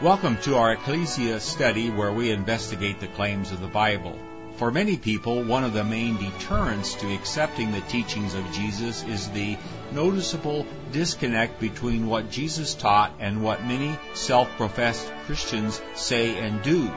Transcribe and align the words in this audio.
Welcome 0.00 0.36
to 0.42 0.54
our 0.54 0.74
Ecclesia 0.74 1.40
study 1.40 1.90
where 1.90 2.12
we 2.12 2.30
investigate 2.30 3.00
the 3.00 3.08
claims 3.08 3.50
of 3.50 3.60
the 3.60 3.66
Bible. 3.66 4.16
For 4.54 4.70
many 4.70 4.96
people, 4.96 5.42
one 5.42 5.64
of 5.64 5.72
the 5.72 5.82
main 5.82 6.16
deterrents 6.18 6.94
to 6.94 7.12
accepting 7.12 7.72
the 7.72 7.80
teachings 7.80 8.34
of 8.34 8.52
Jesus 8.52 9.02
is 9.02 9.28
the 9.30 9.56
noticeable 9.90 10.68
disconnect 10.92 11.58
between 11.58 12.06
what 12.06 12.30
Jesus 12.30 12.74
taught 12.74 13.12
and 13.18 13.42
what 13.42 13.66
many 13.66 13.98
self-professed 14.14 15.12
Christians 15.26 15.82
say 15.96 16.38
and 16.38 16.62
do. 16.62 16.88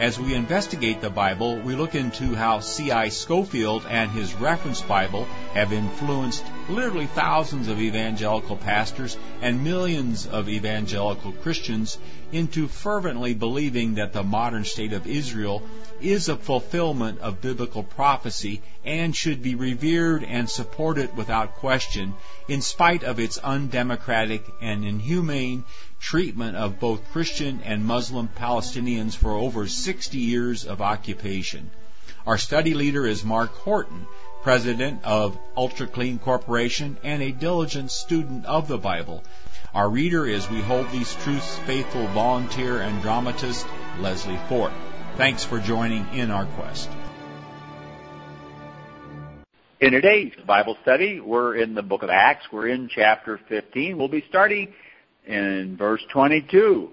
As 0.00 0.18
we 0.18 0.34
investigate 0.34 1.00
the 1.00 1.10
Bible, 1.10 1.60
we 1.60 1.76
look 1.76 1.94
into 1.94 2.34
how 2.34 2.58
C.I. 2.58 3.10
Scofield 3.10 3.86
and 3.88 4.10
his 4.10 4.34
reference 4.34 4.82
Bible 4.82 5.28
have 5.58 5.72
influenced 5.72 6.44
literally 6.68 7.06
thousands 7.06 7.66
of 7.66 7.80
evangelical 7.80 8.56
pastors 8.56 9.16
and 9.42 9.64
millions 9.64 10.24
of 10.24 10.48
evangelical 10.48 11.32
Christians 11.32 11.98
into 12.30 12.68
fervently 12.68 13.34
believing 13.34 13.94
that 13.94 14.12
the 14.12 14.22
modern 14.22 14.64
state 14.64 14.92
of 14.92 15.08
Israel 15.08 15.64
is 16.00 16.28
a 16.28 16.36
fulfillment 16.36 17.18
of 17.18 17.40
biblical 17.40 17.82
prophecy 17.82 18.62
and 18.84 19.16
should 19.16 19.42
be 19.42 19.56
revered 19.56 20.22
and 20.22 20.48
supported 20.48 21.16
without 21.16 21.56
question 21.56 22.14
in 22.46 22.62
spite 22.62 23.02
of 23.02 23.18
its 23.18 23.38
undemocratic 23.38 24.44
and 24.62 24.84
inhumane 24.84 25.64
treatment 25.98 26.56
of 26.56 26.78
both 26.78 27.10
Christian 27.10 27.62
and 27.64 27.84
Muslim 27.84 28.28
Palestinians 28.28 29.16
for 29.16 29.32
over 29.32 29.66
60 29.66 30.18
years 30.18 30.64
of 30.64 30.80
occupation. 30.80 31.72
Our 32.24 32.38
study 32.38 32.74
leader 32.74 33.06
is 33.06 33.24
Mark 33.24 33.52
Horton, 33.56 34.06
president 34.48 35.04
of 35.04 35.38
Ultra 35.58 35.86
Clean 35.86 36.18
Corporation 36.18 36.96
and 37.04 37.22
a 37.22 37.32
diligent 37.32 37.90
student 37.90 38.46
of 38.46 38.66
the 38.66 38.78
Bible. 38.78 39.22
Our 39.74 39.90
reader 39.90 40.24
is 40.24 40.48
We 40.48 40.62
Hold 40.62 40.90
These 40.90 41.14
Truths 41.16 41.58
faithful 41.66 42.06
volunteer 42.06 42.80
and 42.80 43.02
dramatist 43.02 43.66
Leslie 44.00 44.40
Fort. 44.48 44.72
Thanks 45.18 45.44
for 45.44 45.58
joining 45.58 46.06
in 46.14 46.30
our 46.30 46.46
quest. 46.46 46.88
In 49.80 49.92
today's 49.92 50.32
Bible 50.46 50.78
study, 50.80 51.20
we're 51.20 51.54
in 51.54 51.74
the 51.74 51.82
book 51.82 52.02
of 52.02 52.08
Acts. 52.08 52.46
We're 52.50 52.68
in 52.68 52.88
chapter 52.88 53.38
15. 53.50 53.98
We'll 53.98 54.08
be 54.08 54.24
starting 54.30 54.72
in 55.26 55.76
verse 55.76 56.00
22. 56.10 56.88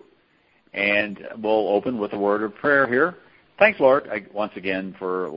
And 0.73 1.25
we'll 1.37 1.69
open 1.69 1.99
with 1.99 2.11
a 2.11 2.19
word 2.19 2.43
of 2.43 2.53
prayer 2.55 2.85
here. 2.85 3.15
Thanks, 3.57 3.79
Lord, 3.79 4.11
once 4.33 4.51
again 4.57 4.93
for 4.99 5.31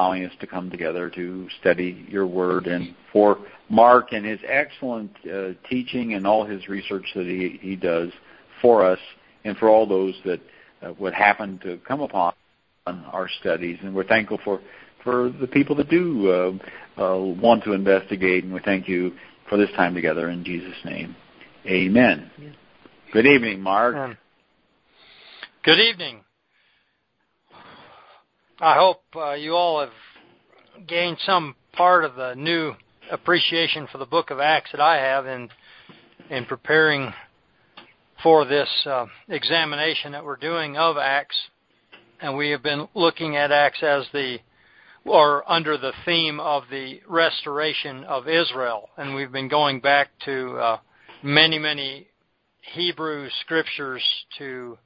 allowing 0.00 0.24
us 0.24 0.32
to 0.40 0.46
come 0.46 0.70
together 0.70 1.10
to 1.10 1.46
study 1.60 2.06
your 2.08 2.26
word 2.26 2.66
and 2.66 2.94
for 3.12 3.38
Mark 3.68 4.12
and 4.12 4.24
his 4.24 4.40
excellent 4.48 5.10
uh, 5.30 5.50
teaching 5.68 6.14
and 6.14 6.26
all 6.26 6.44
his 6.44 6.68
research 6.68 7.04
that 7.14 7.26
he, 7.26 7.58
he 7.60 7.76
does 7.76 8.08
for 8.62 8.84
us 8.84 8.98
and 9.44 9.56
for 9.58 9.68
all 9.68 9.86
those 9.86 10.14
that 10.24 10.40
uh, 10.82 10.94
would 10.98 11.12
happen 11.12 11.58
to 11.62 11.78
come 11.86 12.00
upon 12.00 12.32
our 12.86 13.28
studies. 13.40 13.78
And 13.82 13.94
we're 13.94 14.06
thankful 14.06 14.40
for, 14.42 14.60
for 15.04 15.30
the 15.38 15.46
people 15.46 15.76
that 15.76 15.90
do 15.90 16.30
uh, 16.98 17.02
uh, 17.02 17.18
want 17.18 17.62
to 17.64 17.72
investigate, 17.72 18.44
and 18.44 18.54
we 18.54 18.60
thank 18.60 18.88
you 18.88 19.12
for 19.50 19.58
this 19.58 19.70
time 19.76 19.94
together 19.94 20.30
in 20.30 20.44
Jesus' 20.44 20.78
name. 20.84 21.14
Amen. 21.66 22.30
Good 23.12 23.26
evening, 23.26 23.60
Mark. 23.60 23.94
Good 25.62 25.78
evening. 25.78 26.24
I 28.62 28.74
hope 28.74 29.02
uh, 29.16 29.32
you 29.32 29.54
all 29.56 29.80
have 29.80 30.86
gained 30.86 31.16
some 31.24 31.56
part 31.72 32.04
of 32.04 32.14
the 32.14 32.34
new 32.34 32.74
appreciation 33.10 33.88
for 33.90 33.96
the 33.96 34.04
book 34.04 34.28
of 34.28 34.38
Acts 34.38 34.72
that 34.72 34.82
I 34.82 34.98
have 34.98 35.26
in 35.26 35.48
in 36.28 36.44
preparing 36.44 37.10
for 38.22 38.44
this 38.44 38.68
uh, 38.84 39.06
examination 39.30 40.12
that 40.12 40.22
we're 40.22 40.36
doing 40.36 40.76
of 40.76 40.98
Acts, 40.98 41.38
and 42.20 42.36
we 42.36 42.50
have 42.50 42.62
been 42.62 42.86
looking 42.94 43.34
at 43.34 43.50
Acts 43.50 43.82
as 43.82 44.04
the 44.12 44.36
or 45.06 45.50
under 45.50 45.78
the 45.78 45.94
theme 46.04 46.38
of 46.38 46.64
the 46.70 47.00
restoration 47.08 48.04
of 48.04 48.28
Israel, 48.28 48.90
and 48.98 49.14
we've 49.14 49.32
been 49.32 49.48
going 49.48 49.80
back 49.80 50.10
to 50.26 50.58
uh, 50.58 50.78
many, 51.22 51.58
many 51.58 52.08
Hebrew 52.74 53.30
scriptures 53.40 54.02
to 54.36 54.76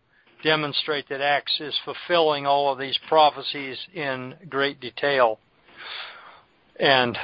demonstrate 0.44 1.08
that 1.08 1.20
Acts 1.20 1.58
is 1.58 1.74
fulfilling 1.84 2.46
all 2.46 2.72
of 2.72 2.78
these 2.78 2.98
prophecies 3.08 3.76
in 3.92 4.34
great 4.48 4.80
detail. 4.80 5.40
And 6.78 7.18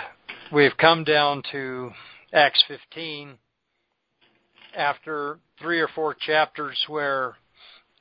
we've 0.53 0.77
come 0.77 1.05
down 1.05 1.45
to 1.53 1.93
Acts 2.33 2.65
15 2.67 3.39
after 4.77 5.39
three 5.61 5.79
or 5.79 5.89
four 5.95 6.15
chapters 6.15 6.77
where 6.89 7.37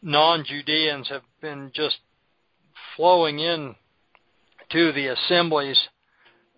non-Judeans 0.02 1.10
have 1.10 1.24
been 1.42 1.72
just 1.74 1.98
flowing 2.96 3.40
in 3.40 3.76
to 4.72 4.92
the 4.92 5.08
assemblies 5.08 5.80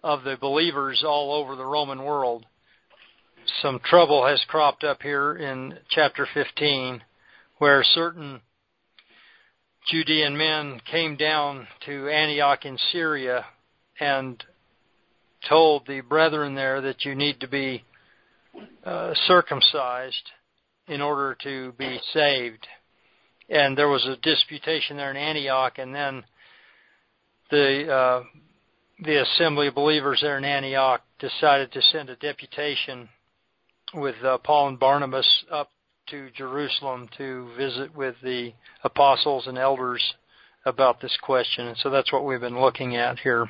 of 0.04 0.24
the 0.24 0.38
believers 0.40 1.04
all 1.06 1.34
over 1.34 1.56
the 1.56 1.66
Roman 1.66 2.04
world 2.04 2.46
some 3.62 3.80
trouble 3.80 4.26
has 4.26 4.44
cropped 4.48 4.84
up 4.84 5.02
here 5.02 5.36
in 5.36 5.78
chapter 5.90 6.28
15 6.34 7.04
where 7.58 7.84
certain 7.84 8.42
Judean 9.92 10.38
men 10.38 10.80
came 10.90 11.18
down 11.18 11.68
to 11.86 12.08
Antioch 12.08 12.64
in 12.64 12.78
Syria 12.94 13.46
and 14.00 14.42
told 15.50 15.86
the 15.86 16.00
brethren 16.00 16.56
there 16.56 16.80
that 16.80 17.04
you 17.04 17.14
need 17.14 17.42
to 17.42 17.48
be 17.50 17.84
uh, 18.86 19.14
circumcised 19.28 20.30
in 20.88 21.02
order 21.02 21.36
to 21.44 21.74
be 21.74 22.00
saved. 22.14 22.66
And 23.50 23.78
there 23.78 23.90
was 23.90 24.06
a 24.06 24.16
disputation 24.16 24.96
there 24.96 25.12
in 25.12 25.18
Antioch, 25.18 25.78
and 25.78 25.94
then 25.94 26.24
the 27.50 27.94
uh, 27.94 28.24
the 29.04 29.22
assembly 29.22 29.68
of 29.68 29.76
believers 29.76 30.20
there 30.22 30.38
in 30.38 30.46
Antioch 30.46 31.02
decided 31.20 31.74
to 31.74 31.82
send 31.82 32.10
a 32.10 32.16
deputation 32.16 33.10
with 33.94 34.16
uh, 34.24 34.38
Paul 34.38 34.70
and 34.70 34.80
Barnabas 34.80 35.44
up 35.52 35.70
to 36.12 36.30
Jerusalem 36.32 37.10
to 37.18 37.50
visit 37.58 37.96
with 37.96 38.16
the 38.22 38.54
apostles 38.84 39.48
and 39.48 39.58
elders 39.58 40.14
about 40.66 41.02
this 41.02 41.18
question. 41.22 41.68
And 41.68 41.78
so 41.78 41.90
that's 41.90 42.12
what 42.14 42.26
we've 42.26 42.40
been 42.40 42.60
looking 42.60 42.96
at 42.96 43.20
here. 43.20 43.48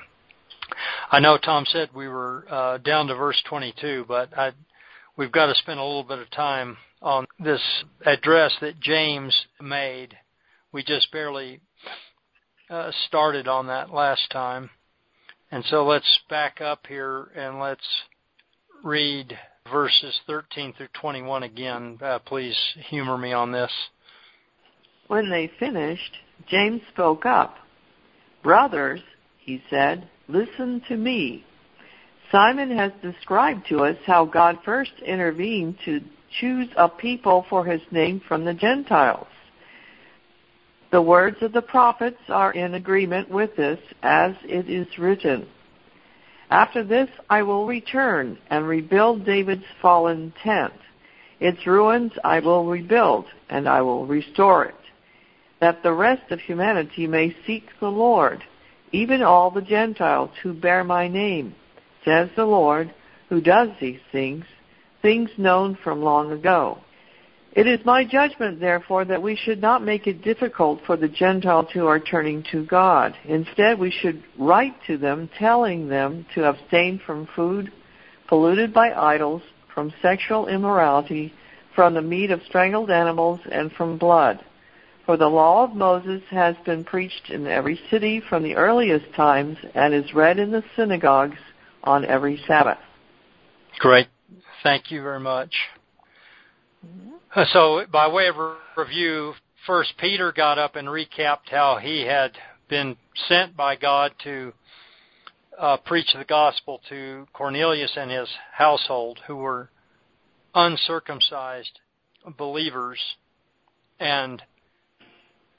I 1.11 1.19
know 1.19 1.37
Tom 1.37 1.65
said 1.67 1.89
we 1.93 2.07
were 2.07 2.45
uh, 2.49 2.77
down 2.77 3.07
to 3.07 3.15
verse 3.15 3.41
22, 3.49 4.05
but 4.07 4.37
I, 4.37 4.51
we've 5.17 5.31
got 5.31 5.47
to 5.47 5.55
spend 5.55 5.79
a 5.79 5.83
little 5.83 6.03
bit 6.03 6.19
of 6.19 6.29
time 6.31 6.77
on 7.01 7.25
this 7.43 7.61
address 8.05 8.53
that 8.61 8.79
James 8.79 9.35
made. 9.59 10.15
We 10.71 10.83
just 10.83 11.11
barely 11.11 11.59
uh, 12.69 12.91
started 13.07 13.47
on 13.47 13.67
that 13.67 13.91
last 13.91 14.29
time. 14.31 14.69
And 15.51 15.65
so 15.65 15.85
let's 15.85 16.19
back 16.29 16.61
up 16.61 16.85
here 16.87 17.25
and 17.35 17.59
let's 17.59 17.85
read 18.83 19.37
verses 19.71 20.19
13 20.27 20.73
through 20.73 20.87
21 20.99 21.43
again. 21.43 21.97
Uh, 22.01 22.19
please 22.19 22.57
humor 22.89 23.17
me 23.17 23.33
on 23.33 23.51
this. 23.51 23.71
When 25.07 25.29
they 25.29 25.51
finished, 25.59 26.17
James 26.47 26.81
spoke 26.93 27.25
up. 27.25 27.55
Brothers, 28.43 29.01
he 29.39 29.61
said, 29.69 30.09
listen 30.27 30.81
to 30.87 30.97
me. 30.97 31.45
Simon 32.31 32.75
has 32.75 32.91
described 33.01 33.67
to 33.67 33.79
us 33.79 33.97
how 34.05 34.25
God 34.25 34.57
first 34.63 34.93
intervened 35.05 35.77
to 35.85 36.01
choose 36.39 36.69
a 36.77 36.87
people 36.87 37.45
for 37.49 37.65
his 37.65 37.81
name 37.91 38.21
from 38.27 38.45
the 38.45 38.53
Gentiles. 38.53 39.27
The 40.91 41.01
words 41.01 41.37
of 41.41 41.53
the 41.53 41.61
prophets 41.61 42.19
are 42.29 42.53
in 42.53 42.73
agreement 42.73 43.29
with 43.29 43.55
this, 43.55 43.79
as 44.03 44.33
it 44.43 44.69
is 44.69 44.87
written. 44.97 45.47
After 46.51 46.83
this 46.83 47.09
I 47.29 47.43
will 47.43 47.65
return 47.65 48.37
and 48.49 48.67
rebuild 48.67 49.25
David's 49.25 49.63
fallen 49.81 50.33
tent. 50.43 50.73
Its 51.39 51.65
ruins 51.65 52.11
I 52.25 52.39
will 52.39 52.65
rebuild 52.65 53.25
and 53.49 53.69
I 53.69 53.81
will 53.81 54.05
restore 54.05 54.65
it, 54.65 54.75
that 55.61 55.81
the 55.81 55.93
rest 55.93 56.29
of 56.29 56.41
humanity 56.41 57.07
may 57.07 57.33
seek 57.47 57.63
the 57.79 57.89
Lord, 57.89 58.43
even 58.91 59.23
all 59.23 59.49
the 59.49 59.61
Gentiles 59.61 60.31
who 60.43 60.53
bear 60.53 60.83
my 60.83 61.07
name, 61.07 61.55
says 62.03 62.29
the 62.35 62.45
Lord, 62.45 62.93
who 63.29 63.39
does 63.39 63.69
these 63.79 64.01
things, 64.11 64.43
things 65.01 65.29
known 65.37 65.77
from 65.81 66.03
long 66.03 66.33
ago. 66.33 66.79
It 67.53 67.67
is 67.67 67.85
my 67.85 68.05
judgment, 68.05 68.61
therefore, 68.61 69.03
that 69.05 69.21
we 69.21 69.35
should 69.35 69.61
not 69.61 69.83
make 69.83 70.07
it 70.07 70.23
difficult 70.23 70.79
for 70.85 70.95
the 70.95 71.09
Gentiles 71.09 71.67
who 71.73 71.85
are 71.85 71.99
turning 71.99 72.43
to 72.51 72.65
God. 72.65 73.13
Instead, 73.25 73.77
we 73.77 73.91
should 73.91 74.23
write 74.39 74.75
to 74.87 74.97
them 74.97 75.29
telling 75.37 75.89
them 75.89 76.25
to 76.33 76.45
abstain 76.45 77.01
from 77.05 77.27
food 77.35 77.71
polluted 78.31 78.73
by 78.73 78.93
idols, 78.93 79.41
from 79.75 79.93
sexual 80.01 80.47
immorality, 80.47 81.33
from 81.75 81.93
the 81.93 82.01
meat 82.01 82.31
of 82.31 82.41
strangled 82.47 82.89
animals, 82.89 83.41
and 83.51 83.69
from 83.73 83.97
blood. 83.97 84.39
For 85.05 85.17
the 85.17 85.27
law 85.27 85.65
of 85.65 85.75
Moses 85.75 86.21
has 86.29 86.55
been 86.65 86.85
preached 86.85 87.29
in 87.29 87.45
every 87.45 87.77
city 87.89 88.21
from 88.29 88.43
the 88.43 88.55
earliest 88.55 89.13
times 89.13 89.57
and 89.75 89.93
is 89.93 90.13
read 90.13 90.39
in 90.39 90.51
the 90.51 90.63
synagogues 90.77 91.39
on 91.83 92.05
every 92.05 92.41
Sabbath. 92.47 92.77
Great. 93.79 94.07
Thank 94.63 94.91
you 94.91 95.01
very 95.03 95.19
much. 95.19 95.53
Mm-hmm. 96.85 97.15
So, 97.53 97.85
by 97.89 98.09
way 98.09 98.27
of 98.27 98.35
review, 98.75 99.33
first 99.65 99.93
Peter 99.97 100.33
got 100.33 100.59
up 100.59 100.75
and 100.75 100.87
recapped 100.87 101.49
how 101.49 101.77
he 101.81 102.01
had 102.01 102.33
been 102.67 102.97
sent 103.29 103.55
by 103.55 103.77
God 103.77 104.11
to 104.25 104.51
uh, 105.57 105.77
preach 105.77 106.13
the 106.13 106.25
gospel 106.25 106.81
to 106.89 107.25
Cornelius 107.31 107.93
and 107.95 108.11
his 108.11 108.27
household, 108.51 109.19
who 109.27 109.37
were 109.37 109.69
uncircumcised 110.53 111.79
believers, 112.37 112.99
and 113.99 114.41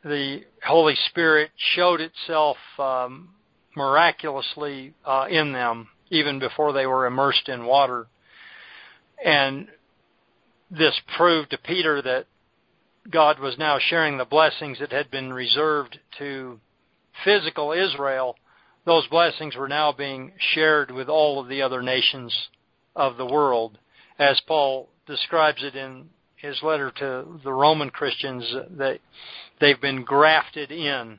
the 0.05 0.43
Holy 0.63 0.95
Spirit 1.09 1.53
showed 1.75 2.03
itself 2.03 2.59
um, 2.79 3.31
miraculously 3.75 4.93
uh, 5.07 5.27
in 5.31 5.53
them 5.53 5.89
even 6.11 6.39
before 6.39 6.75
they 6.75 6.87
were 6.87 7.07
immersed 7.07 7.49
in 7.49 7.65
water. 7.65 8.09
And 9.25 9.69
this 10.73 10.99
proved 11.17 11.51
to 11.51 11.59
Peter 11.59 12.01
that 12.01 12.27
God 13.11 13.39
was 13.39 13.59
now 13.59 13.79
sharing 13.79 14.17
the 14.17 14.25
blessings 14.25 14.79
that 14.79 14.93
had 14.93 15.11
been 15.11 15.33
reserved 15.33 15.99
to 16.19 16.59
physical 17.25 17.73
Israel. 17.73 18.37
Those 18.87 19.07
blessings 19.09 19.55
were 19.55 19.69
now 19.69 19.93
being 19.93 20.33
shared 20.55 20.91
with 20.91 21.09
all 21.09 21.39
of 21.41 21.49
the 21.49 21.63
other 21.63 21.83
nations 21.83 22.35
of 22.97 23.17
the 23.17 23.27
world. 23.27 23.79
As 24.19 24.41
Paul 24.47 24.89
describes 25.07 25.63
it 25.63 25.77
in 25.77 26.09
his 26.37 26.61
letter 26.63 26.91
to 26.91 27.41
the 27.45 27.53
Roman 27.53 27.91
Christians, 27.91 28.45
that 28.79 29.01
they've 29.61 29.81
been 29.81 30.05
grafted 30.05 30.73
in 30.73 31.19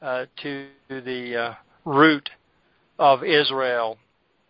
uh, 0.00 0.26
to 0.42 0.66
the 0.88 1.36
uh, 1.36 1.54
root 1.84 2.30
of 2.98 3.24
Israel 3.24 3.98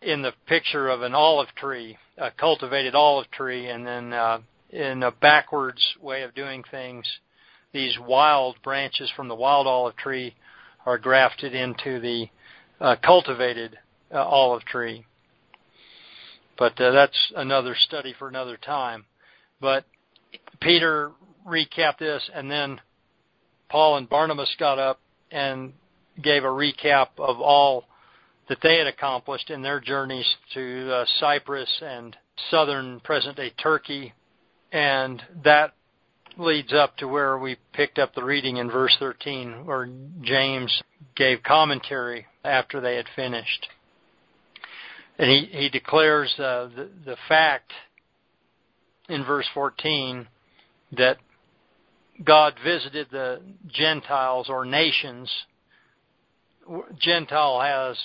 in 0.03 0.23
the 0.23 0.33
picture 0.47 0.89
of 0.89 1.03
an 1.03 1.15
olive 1.15 1.49
tree, 1.57 1.97
a 2.19 2.31
cultivated 2.31 2.95
olive 2.95 3.31
tree, 3.31 3.69
and 3.69 3.87
then 3.87 4.13
uh, 4.13 4.39
in 4.71 5.03
a 5.03 5.11
backwards 5.11 5.85
way 6.01 6.23
of 6.23 6.35
doing 6.35 6.65
things, 6.71 7.07
these 7.73 7.99
wild 7.99 8.57
branches 8.63 9.11
from 9.15 9.29
the 9.29 9.35
wild 9.35 9.67
olive 9.67 9.97
tree 9.97 10.35
are 10.85 10.99
grafted 10.99 11.55
into 11.55 12.01
the 12.01 12.27
uh, 12.81 12.97
cultivated 13.03 13.79
uh, 14.13 14.23
olive 14.23 14.65
tree. 14.65 15.05
But 16.59 16.81
uh, 16.81 16.93
that's 16.93 17.33
another 17.37 17.75
study 17.79 18.15
for 18.19 18.29
another 18.29 18.57
time. 18.57 19.05
But 19.61 19.85
Peter 20.61 21.13
recapped 21.47 21.99
this, 21.99 22.31
and 22.35 22.51
then 22.51 22.81
Paul 23.69 23.97
and 23.97 24.09
Barnabas 24.09 24.55
got 24.59 24.79
up 24.79 25.01
and 25.31 25.73
gave 26.23 26.45
a 26.45 26.49
recap 26.49 27.09
of 27.19 27.41
all 27.41 27.85
that 28.49 28.59
they 28.63 28.79
had 28.79 28.87
accomplished 28.87 29.51
in 29.51 29.63
their 29.63 29.81
journeys 29.81 30.27
to 30.55 30.93
uh, 30.93 31.05
Cyprus 31.19 31.83
and 31.83 32.17
southern 32.51 33.01
present 33.01 33.37
day 33.37 33.53
Turkey. 33.61 34.13
And 34.73 35.23
that 35.45 35.73
leads 36.39 36.73
up 36.73 36.97
to 36.99 37.09
where 37.09 37.39
we 37.39 37.57
picked 37.73 37.99
up 37.99 38.15
the 38.15 38.25
reading 38.25 38.59
in 38.59 38.71
verse 38.71 38.95
13, 39.01 39.65
where 39.65 39.89
James 40.23 40.83
gave 41.15 41.43
commentary 41.43 42.27
after 42.45 42.81
they 42.81 42.97
had 42.97 43.07
finished. 43.17 43.69
And 45.19 45.31
he, 45.31 45.49
he 45.51 45.69
declares 45.71 46.35
uh, 46.39 46.69
the, 46.77 46.91
the 47.05 47.17
fact 47.29 47.73
in 49.09 49.25
verse 49.25 49.47
14 49.55 50.29
that 50.97 51.17
God 52.23 52.55
visited 52.65 53.09
the 53.11 53.41
Gentiles 53.69 54.49
or 54.49 54.65
nations. 54.65 55.31
Gentile 56.99 57.61
has 57.61 57.97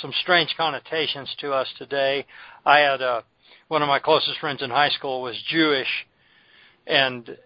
some 0.00 0.12
strange 0.22 0.54
connotations 0.56 1.34
to 1.40 1.52
us 1.52 1.68
today. 1.78 2.26
I 2.64 2.78
had 2.78 3.00
a, 3.00 3.06
uh, 3.06 3.22
one 3.68 3.82
of 3.82 3.88
my 3.88 3.98
closest 3.98 4.38
friends 4.38 4.62
in 4.62 4.70
high 4.70 4.90
school 4.90 5.22
was 5.22 5.40
Jewish, 5.48 5.88
and 6.86 7.38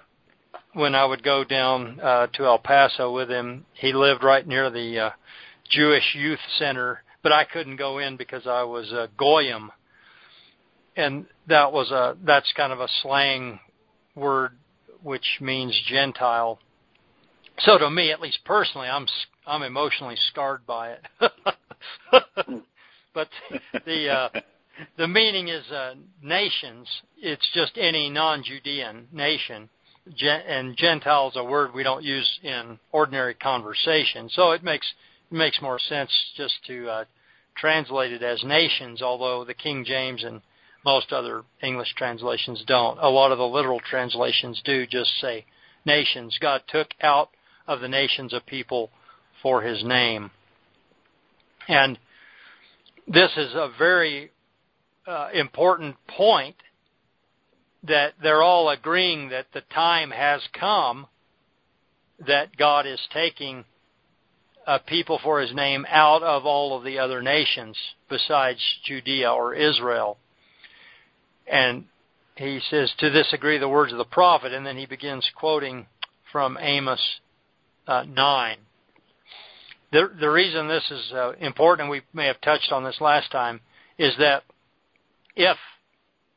when 0.72 0.94
I 0.94 1.04
would 1.04 1.22
go 1.22 1.44
down 1.44 2.00
uh, 2.00 2.26
to 2.34 2.44
El 2.44 2.58
Paso 2.58 3.12
with 3.12 3.30
him, 3.30 3.66
he 3.74 3.92
lived 3.92 4.24
right 4.24 4.46
near 4.46 4.70
the 4.70 4.98
uh, 4.98 5.10
Jewish 5.70 6.14
Youth 6.14 6.40
Center, 6.58 7.02
but 7.22 7.32
I 7.32 7.44
couldn't 7.44 7.76
go 7.76 7.98
in 7.98 8.16
because 8.16 8.46
I 8.46 8.62
was 8.64 8.90
a 8.90 9.08
goyim, 9.16 9.70
and 10.96 11.26
that 11.46 11.72
was 11.72 11.90
a 11.90 12.16
that's 12.24 12.52
kind 12.56 12.72
of 12.72 12.80
a 12.80 12.88
slang 13.02 13.60
word 14.14 14.52
which 15.02 15.38
means 15.40 15.80
Gentile. 15.88 16.58
So 17.60 17.78
to 17.78 17.90
me, 17.90 18.10
at 18.12 18.20
least 18.20 18.38
personally, 18.44 18.88
I'm 18.88 19.06
I'm 19.48 19.62
emotionally 19.62 20.16
scarred 20.30 20.66
by 20.66 20.90
it. 20.90 21.06
but 23.14 23.28
the 23.86 24.08
uh, 24.08 24.28
the 24.96 25.08
meaning 25.08 25.48
is 25.48 25.70
uh, 25.70 25.94
nations. 26.22 26.86
It's 27.16 27.48
just 27.54 27.72
any 27.76 28.10
non-Judean 28.10 29.08
nation, 29.12 29.70
Gen- 30.14 30.42
and 30.46 30.76
Gentile 30.76 31.28
is 31.28 31.36
a 31.36 31.44
word 31.44 31.72
we 31.74 31.82
don't 31.82 32.04
use 32.04 32.38
in 32.42 32.78
ordinary 32.92 33.34
conversation. 33.34 34.28
So 34.28 34.52
it 34.52 34.62
makes 34.62 34.92
it 35.30 35.34
makes 35.34 35.62
more 35.62 35.78
sense 35.78 36.10
just 36.36 36.54
to 36.66 36.88
uh, 36.88 37.04
translate 37.56 38.12
it 38.12 38.22
as 38.22 38.44
nations. 38.44 39.00
Although 39.02 39.44
the 39.44 39.54
King 39.54 39.84
James 39.84 40.24
and 40.24 40.42
most 40.84 41.12
other 41.12 41.42
English 41.62 41.94
translations 41.96 42.62
don't. 42.66 42.98
A 42.98 43.08
lot 43.08 43.32
of 43.32 43.38
the 43.38 43.48
literal 43.48 43.80
translations 43.80 44.60
do 44.64 44.86
just 44.86 45.10
say 45.20 45.44
nations. 45.84 46.38
God 46.40 46.62
took 46.68 46.88
out 47.02 47.30
of 47.66 47.80
the 47.80 47.88
nations 47.88 48.32
of 48.32 48.46
people 48.46 48.90
for 49.42 49.62
his 49.62 49.82
name. 49.84 50.30
And 51.68 51.98
this 53.06 53.30
is 53.36 53.54
a 53.54 53.70
very 53.78 54.30
uh, 55.06 55.28
important 55.34 55.96
point 56.06 56.56
that 57.84 58.14
they're 58.22 58.42
all 58.42 58.68
agreeing 58.68 59.28
that 59.30 59.46
the 59.52 59.62
time 59.72 60.10
has 60.10 60.42
come 60.58 61.06
that 62.26 62.56
God 62.56 62.86
is 62.86 63.00
taking 63.12 63.64
a 64.66 64.78
people 64.78 65.18
for 65.22 65.40
his 65.40 65.54
name 65.54 65.86
out 65.88 66.22
of 66.22 66.44
all 66.44 66.76
of 66.76 66.84
the 66.84 66.98
other 66.98 67.22
nations 67.22 67.76
besides 68.10 68.60
Judea 68.84 69.32
or 69.32 69.54
Israel. 69.54 70.18
And 71.50 71.84
he 72.36 72.60
says, 72.68 72.92
To 72.98 73.10
this 73.10 73.32
agree 73.32 73.58
the 73.58 73.68
words 73.68 73.92
of 73.92 73.98
the 73.98 74.04
prophet, 74.04 74.52
and 74.52 74.66
then 74.66 74.76
he 74.76 74.86
begins 74.86 75.28
quoting 75.34 75.86
from 76.30 76.58
Amos 76.60 77.00
uh, 77.86 78.04
9. 78.06 78.56
The, 79.90 80.10
the 80.20 80.30
reason 80.30 80.68
this 80.68 80.84
is 80.90 81.12
uh, 81.12 81.32
important, 81.40 81.90
we 81.90 82.02
may 82.12 82.26
have 82.26 82.40
touched 82.40 82.72
on 82.72 82.84
this 82.84 83.00
last 83.00 83.30
time, 83.30 83.60
is 83.98 84.12
that 84.18 84.42
if 85.34 85.56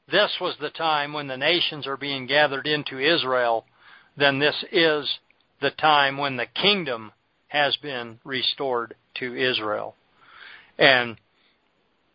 this 0.09 0.31
was 0.39 0.56
the 0.59 0.69
time 0.69 1.13
when 1.13 1.27
the 1.27 1.38
nations 1.38 1.86
are 1.86 1.98
being 1.98 2.28
gathered 2.28 2.68
into 2.68 2.97
Israel, 2.99 3.66
then 4.18 4.40
this 4.40 4.56
is 4.71 5.09
the 5.61 5.71
time 5.71 6.18
when 6.18 6.37
the 6.37 6.45
kingdom 6.45 7.11
has 7.47 7.75
been 7.78 8.19
restored 8.23 8.95
to 9.16 9.35
Israel. 9.35 9.95
And 10.78 11.18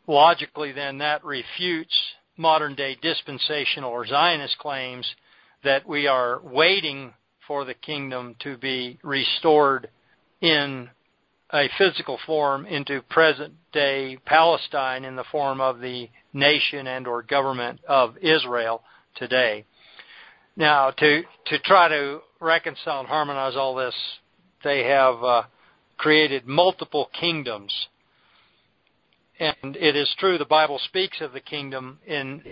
logically, 0.06 0.72
then, 0.72 0.99
that 0.99 1.25
refutes 1.25 1.94
modern 2.37 2.75
day 2.75 2.96
dispensational 3.00 3.90
or 3.90 4.06
Zionist 4.06 4.58
claims 4.58 5.06
that 5.64 5.87
we 5.87 6.06
are 6.06 6.40
waiting 6.42 7.12
for 7.46 7.64
the 7.64 7.75
kingdom 7.75 8.37
to 8.40 8.56
be 8.56 8.99
restored 9.02 9.88
in 10.40 10.88
a 11.52 11.68
physical 11.78 12.18
form 12.26 12.66
into 12.66 13.02
present 13.02 13.54
day 13.72 14.18
Palestine 14.24 15.04
in 15.04 15.16
the 15.16 15.24
form 15.30 15.60
of 15.60 15.80
the 15.80 16.08
nation 16.32 16.86
and 16.86 17.06
or 17.06 17.22
government 17.22 17.80
of 17.88 18.16
Israel 18.18 18.82
today. 19.14 19.64
Now, 20.56 20.90
to 20.90 21.22
to 21.46 21.58
try 21.60 21.88
to 21.88 22.20
reconcile 22.40 23.00
and 23.00 23.08
harmonize 23.08 23.56
all 23.56 23.74
this, 23.74 23.94
they 24.64 24.84
have 24.84 25.22
uh, 25.22 25.42
created 25.98 26.46
multiple 26.46 27.10
kingdoms 27.18 27.88
and 29.38 29.76
it 29.76 29.96
is 29.96 30.14
true 30.18 30.38
the 30.38 30.44
Bible 30.44 30.78
speaks 30.78 31.20
of 31.20 31.32
the 31.32 31.40
kingdom 31.40 31.98
in 32.06 32.42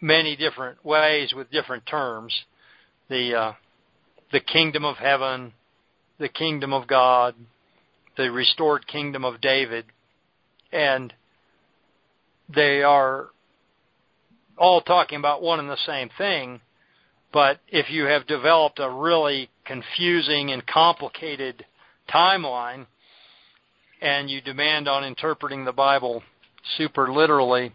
many 0.00 0.36
different 0.36 0.84
ways 0.84 1.32
with 1.34 1.50
different 1.50 1.86
terms. 1.86 2.44
The 3.08 3.34
uh, 3.34 3.52
the 4.30 4.40
kingdom 4.40 4.84
of 4.84 4.96
heaven, 4.96 5.52
the 6.18 6.28
kingdom 6.28 6.72
of 6.72 6.86
God, 6.86 7.34
the 8.16 8.30
restored 8.30 8.86
kingdom 8.86 9.24
of 9.24 9.40
David, 9.40 9.86
and 10.72 11.12
they 12.54 12.82
are 12.82 13.28
all 14.58 14.80
talking 14.80 15.18
about 15.18 15.42
one 15.42 15.58
and 15.58 15.68
the 15.68 15.76
same 15.86 16.10
thing. 16.16 16.60
But 17.32 17.60
if 17.68 17.90
you 17.90 18.04
have 18.04 18.26
developed 18.26 18.78
a 18.78 18.90
really 18.90 19.48
confusing 19.64 20.50
and 20.50 20.66
complicated 20.66 21.64
timeline, 22.12 22.86
and 24.02 24.28
you 24.28 24.40
demand 24.40 24.88
on 24.88 25.04
interpreting 25.04 25.64
the 25.64 25.72
Bible 25.72 26.22
super 26.76 27.10
literally, 27.12 27.72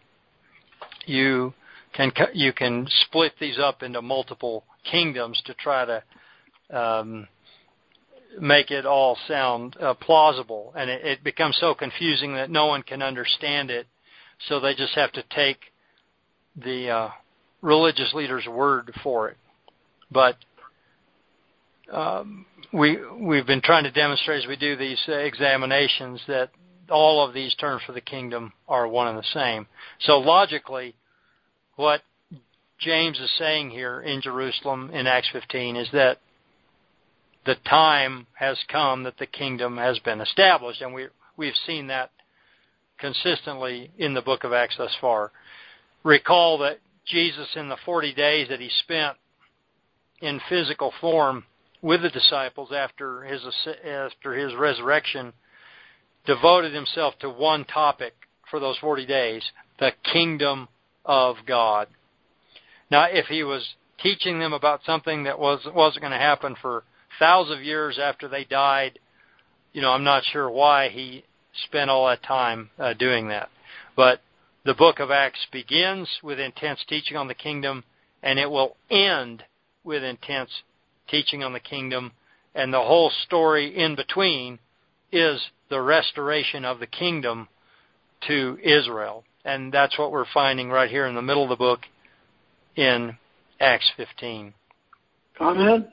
you 1.05 1.53
can 1.93 2.11
you 2.33 2.53
can 2.53 2.87
split 3.05 3.33
these 3.39 3.57
up 3.57 3.81
into 3.81 4.01
multiple 4.01 4.63
kingdoms 4.89 5.41
to 5.45 5.53
try 5.55 5.85
to 5.85 6.77
um, 6.77 7.27
make 8.39 8.71
it 8.71 8.85
all 8.85 9.17
sound 9.27 9.75
uh, 9.79 9.93
plausible, 9.95 10.73
and 10.75 10.89
it, 10.89 11.05
it 11.05 11.23
becomes 11.23 11.57
so 11.59 11.73
confusing 11.73 12.33
that 12.33 12.49
no 12.49 12.67
one 12.67 12.83
can 12.83 13.01
understand 13.01 13.69
it. 13.69 13.87
So 14.47 14.59
they 14.59 14.75
just 14.75 14.93
have 14.95 15.11
to 15.13 15.23
take 15.35 15.57
the 16.55 16.89
uh, 16.89 17.09
religious 17.61 18.13
leader's 18.13 18.45
word 18.47 18.91
for 19.03 19.29
it. 19.29 19.37
But 20.11 20.37
um, 21.91 22.45
we 22.71 22.99
we've 23.19 23.47
been 23.47 23.61
trying 23.61 23.83
to 23.85 23.91
demonstrate 23.91 24.43
as 24.43 24.47
we 24.47 24.55
do 24.55 24.75
these 24.75 25.01
uh, 25.07 25.13
examinations 25.13 26.21
that 26.27 26.49
all 26.89 27.25
of 27.25 27.33
these 27.33 27.53
terms 27.55 27.81
for 27.85 27.93
the 27.93 28.01
kingdom 28.01 28.53
are 28.67 28.87
one 28.87 29.07
and 29.07 29.17
the 29.17 29.23
same. 29.33 29.67
So 30.01 30.19
logically, 30.19 30.95
what 31.75 32.01
James 32.79 33.19
is 33.19 33.31
saying 33.37 33.71
here 33.71 34.01
in 34.01 34.21
Jerusalem 34.21 34.91
in 34.93 35.07
Acts 35.07 35.29
15 35.33 35.75
is 35.75 35.89
that 35.93 36.19
the 37.47 37.55
time 37.67 38.27
has 38.33 38.57
come 38.67 39.03
that 39.03 39.17
the 39.17 39.25
kingdom 39.25 39.77
has 39.77 39.97
been 39.99 40.19
established, 40.19 40.81
and 40.81 40.93
we 40.93 41.07
we've 41.37 41.55
seen 41.65 41.87
that 41.87 42.11
consistently 42.99 43.89
in 43.97 44.13
the 44.13 44.21
book 44.21 44.43
of 44.43 44.51
Acts 44.51 44.75
thus 44.77 44.93
far. 44.99 45.31
Recall 46.03 46.57
that 46.59 46.79
Jesus, 47.05 47.47
in 47.55 47.69
the 47.69 47.77
40 47.85 48.13
days 48.13 48.49
that 48.49 48.59
he 48.59 48.69
spent 48.83 49.15
in 50.19 50.41
physical 50.49 50.91
form 50.99 51.45
with 51.81 52.01
the 52.01 52.09
disciples 52.09 52.71
after 52.73 53.23
his 53.23 53.41
after 53.85 54.33
his 54.33 54.53
resurrection, 54.53 55.31
devoted 56.25 56.73
himself 56.73 57.17
to 57.19 57.29
one 57.29 57.63
topic 57.63 58.13
for 58.51 58.59
those 58.59 58.77
40 58.79 59.05
days: 59.05 59.41
the 59.79 59.91
kingdom 60.03 60.67
of 61.05 61.37
God. 61.47 61.87
Now, 62.91 63.05
if 63.05 63.27
he 63.27 63.43
was 63.43 63.65
teaching 64.03 64.37
them 64.39 64.51
about 64.51 64.81
something 64.85 65.23
that 65.23 65.39
was 65.39 65.65
wasn't 65.73 66.01
going 66.01 66.11
to 66.11 66.17
happen 66.17 66.53
for 66.61 66.83
thousands 67.19 67.57
of 67.57 67.63
years 67.63 67.99
after 67.99 68.27
they 68.27 68.43
died, 68.43 68.99
you 69.73 69.81
know, 69.81 69.91
I'm 69.91 70.03
not 70.03 70.23
sure 70.31 70.49
why 70.49 70.89
he 70.89 71.23
spent 71.65 71.89
all 71.89 72.07
that 72.07 72.23
time 72.23 72.69
uh, 72.79 72.93
doing 72.93 73.29
that. 73.29 73.49
But 73.95 74.21
the 74.65 74.73
book 74.73 74.99
of 74.99 75.11
Acts 75.11 75.45
begins 75.51 76.09
with 76.23 76.39
intense 76.39 76.83
teaching 76.87 77.17
on 77.17 77.27
the 77.27 77.33
kingdom, 77.33 77.83
and 78.21 78.39
it 78.39 78.49
will 78.49 78.75
end 78.89 79.43
with 79.83 80.03
intense 80.03 80.49
teaching 81.07 81.43
on 81.43 81.53
the 81.53 81.59
kingdom, 81.59 82.11
and 82.53 82.73
the 82.73 82.81
whole 82.81 83.11
story 83.25 83.77
in 83.77 83.95
between 83.95 84.59
is 85.11 85.41
the 85.69 85.81
restoration 85.81 86.65
of 86.65 86.79
the 86.79 86.87
kingdom 86.87 87.47
to 88.27 88.57
Israel. 88.61 89.23
And 89.45 89.71
that's 89.71 89.97
what 89.97 90.11
we're 90.11 90.25
finding 90.33 90.69
right 90.69 90.89
here 90.89 91.05
in 91.05 91.15
the 91.15 91.21
middle 91.21 91.43
of 91.43 91.49
the 91.49 91.55
book 91.55 91.81
in 92.75 93.17
Acts 93.59 93.89
15. 93.95 94.53
Comment? 95.37 95.87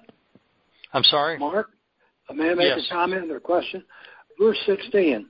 I'm 0.95 1.03
sorry? 1.05 1.39
Mark? 1.39 1.71
May 2.33 2.53
I 2.53 2.55
make 2.55 2.77
yes. 2.77 2.87
a 2.91 2.95
comment 2.95 3.31
or 3.31 3.41
question? 3.41 3.85
Verse 4.41 4.59
16. 4.65 5.27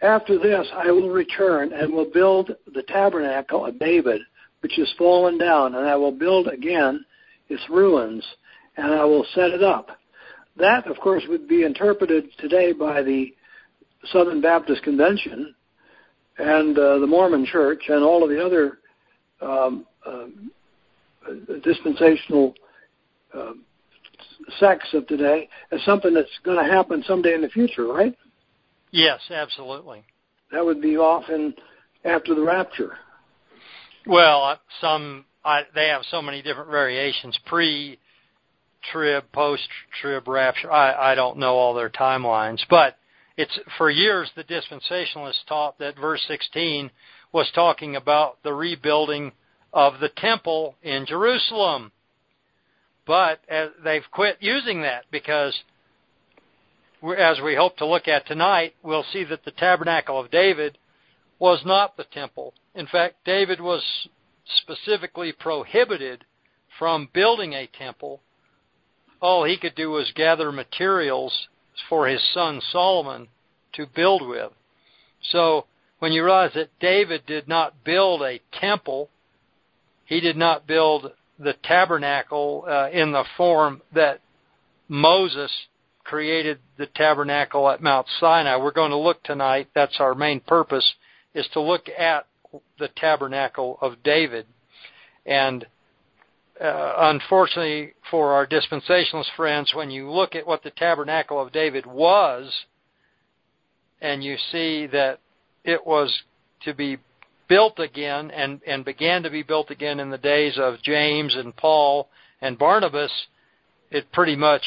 After 0.00 0.38
this 0.38 0.66
I 0.74 0.90
will 0.90 1.10
return 1.10 1.72
and 1.72 1.92
will 1.92 2.10
build 2.10 2.52
the 2.72 2.82
tabernacle 2.84 3.66
of 3.66 3.78
David, 3.78 4.22
which 4.60 4.78
is 4.78 4.92
fallen 4.96 5.38
down, 5.38 5.74
and 5.74 5.86
I 5.86 5.96
will 5.96 6.12
build 6.12 6.48
again 6.48 7.04
its 7.48 7.62
ruins, 7.68 8.24
and 8.76 8.94
I 8.94 9.04
will 9.04 9.26
set 9.34 9.50
it 9.50 9.62
up. 9.62 9.90
That, 10.56 10.86
of 10.86 10.96
course, 10.98 11.24
would 11.28 11.48
be 11.48 11.64
interpreted 11.64 12.28
today 12.38 12.72
by 12.72 13.02
the 13.02 13.34
Southern 14.06 14.40
Baptist 14.40 14.82
Convention 14.82 15.54
and 16.38 16.78
uh, 16.78 16.98
the 16.98 17.06
Mormon 17.06 17.44
Church 17.44 17.82
and 17.88 18.04
all 18.04 18.22
of 18.22 18.30
the 18.30 18.44
other 18.44 18.78
um, 19.40 19.86
uh, 20.06 20.26
dispensational 21.62 22.54
uh, 23.34 23.52
sects 24.58 24.92
of 24.94 25.06
today 25.06 25.48
as 25.70 25.82
something 25.84 26.14
that's 26.14 26.28
going 26.44 26.58
to 26.58 26.72
happen 26.72 27.02
someday 27.06 27.34
in 27.34 27.42
the 27.42 27.48
future, 27.48 27.86
right? 27.86 28.16
Yes, 28.90 29.20
absolutely. 29.30 30.04
That 30.50 30.64
would 30.64 30.80
be 30.80 30.96
often 30.96 31.54
after 32.04 32.34
the 32.34 32.42
rapture. 32.42 32.98
Well, 34.06 34.42
uh, 34.42 34.56
some 34.80 35.24
I, 35.44 35.62
they 35.74 35.88
have 35.88 36.02
so 36.10 36.20
many 36.20 36.42
different 36.42 36.70
variations: 36.70 37.38
pre-trib, 37.46 39.24
post-trib 39.32 40.28
rapture. 40.28 40.70
I, 40.70 41.12
I 41.12 41.14
don't 41.14 41.38
know 41.38 41.54
all 41.54 41.74
their 41.74 41.90
timelines, 41.90 42.60
but 42.68 42.96
it's 43.36 43.58
for 43.78 43.90
years 43.90 44.30
the 44.36 44.44
dispensationalists 44.44 45.44
taught 45.48 45.78
that 45.78 45.98
verse 45.98 46.22
16 46.28 46.90
was 47.32 47.50
talking 47.54 47.96
about 47.96 48.42
the 48.42 48.52
rebuilding 48.52 49.32
of 49.72 50.00
the 50.00 50.10
temple 50.10 50.76
in 50.82 51.06
Jerusalem. 51.06 51.92
But 53.06 53.40
they've 53.84 54.08
quit 54.10 54.38
using 54.40 54.82
that 54.82 55.04
because 55.10 55.60
as 57.18 57.40
we 57.40 57.56
hope 57.56 57.76
to 57.78 57.86
look 57.86 58.06
at 58.06 58.26
tonight, 58.26 58.74
we'll 58.82 59.04
see 59.12 59.24
that 59.24 59.44
the 59.44 59.50
tabernacle 59.50 60.20
of 60.20 60.30
David 60.30 60.78
was 61.38 61.62
not 61.64 61.96
the 61.96 62.04
temple. 62.04 62.54
In 62.74 62.86
fact, 62.86 63.16
David 63.24 63.60
was 63.60 63.82
specifically 64.46 65.32
prohibited 65.32 66.24
from 66.78 67.08
building 67.12 67.54
a 67.54 67.66
temple. 67.66 68.20
All 69.20 69.44
he 69.44 69.56
could 69.56 69.74
do 69.74 69.90
was 69.90 70.12
gather 70.14 70.52
materials 70.52 71.48
for 71.88 72.06
his 72.06 72.22
son 72.32 72.60
Solomon 72.70 73.28
to 73.72 73.86
build 73.86 74.26
with. 74.26 74.52
So 75.22 75.66
when 75.98 76.12
you 76.12 76.24
realize 76.24 76.52
that 76.54 76.78
David 76.80 77.26
did 77.26 77.48
not 77.48 77.84
build 77.84 78.22
a 78.22 78.40
temple, 78.52 79.08
he 80.04 80.20
did 80.20 80.36
not 80.36 80.66
build 80.66 81.12
the 81.42 81.54
tabernacle 81.64 82.64
uh, 82.68 82.88
in 82.90 83.12
the 83.12 83.24
form 83.36 83.82
that 83.94 84.20
Moses 84.88 85.50
created 86.04 86.58
the 86.78 86.86
tabernacle 86.86 87.68
at 87.70 87.82
Mount 87.82 88.06
Sinai. 88.20 88.56
We're 88.56 88.72
going 88.72 88.90
to 88.90 88.96
look 88.96 89.22
tonight, 89.22 89.68
that's 89.74 90.00
our 90.00 90.14
main 90.14 90.40
purpose, 90.40 90.94
is 91.34 91.46
to 91.52 91.60
look 91.60 91.88
at 91.88 92.26
the 92.78 92.88
tabernacle 92.96 93.78
of 93.80 94.02
David. 94.02 94.46
And 95.24 95.64
uh, 96.60 96.94
unfortunately 96.98 97.94
for 98.10 98.32
our 98.32 98.46
dispensationalist 98.46 99.34
friends, 99.36 99.72
when 99.74 99.90
you 99.90 100.10
look 100.10 100.34
at 100.34 100.46
what 100.46 100.62
the 100.62 100.70
tabernacle 100.70 101.40
of 101.40 101.52
David 101.52 101.86
was, 101.86 102.52
and 104.00 104.22
you 104.22 104.36
see 104.50 104.86
that 104.88 105.20
it 105.64 105.86
was 105.86 106.12
to 106.64 106.74
be 106.74 106.98
built 107.48 107.78
again 107.78 108.30
and, 108.30 108.60
and 108.66 108.84
began 108.84 109.22
to 109.22 109.30
be 109.30 109.42
built 109.42 109.70
again 109.70 110.00
in 110.00 110.10
the 110.10 110.18
days 110.18 110.58
of 110.58 110.82
James 110.82 111.34
and 111.34 111.54
Paul 111.56 112.08
and 112.40 112.58
Barnabas, 112.58 113.12
it 113.90 114.10
pretty 114.12 114.36
much 114.36 114.62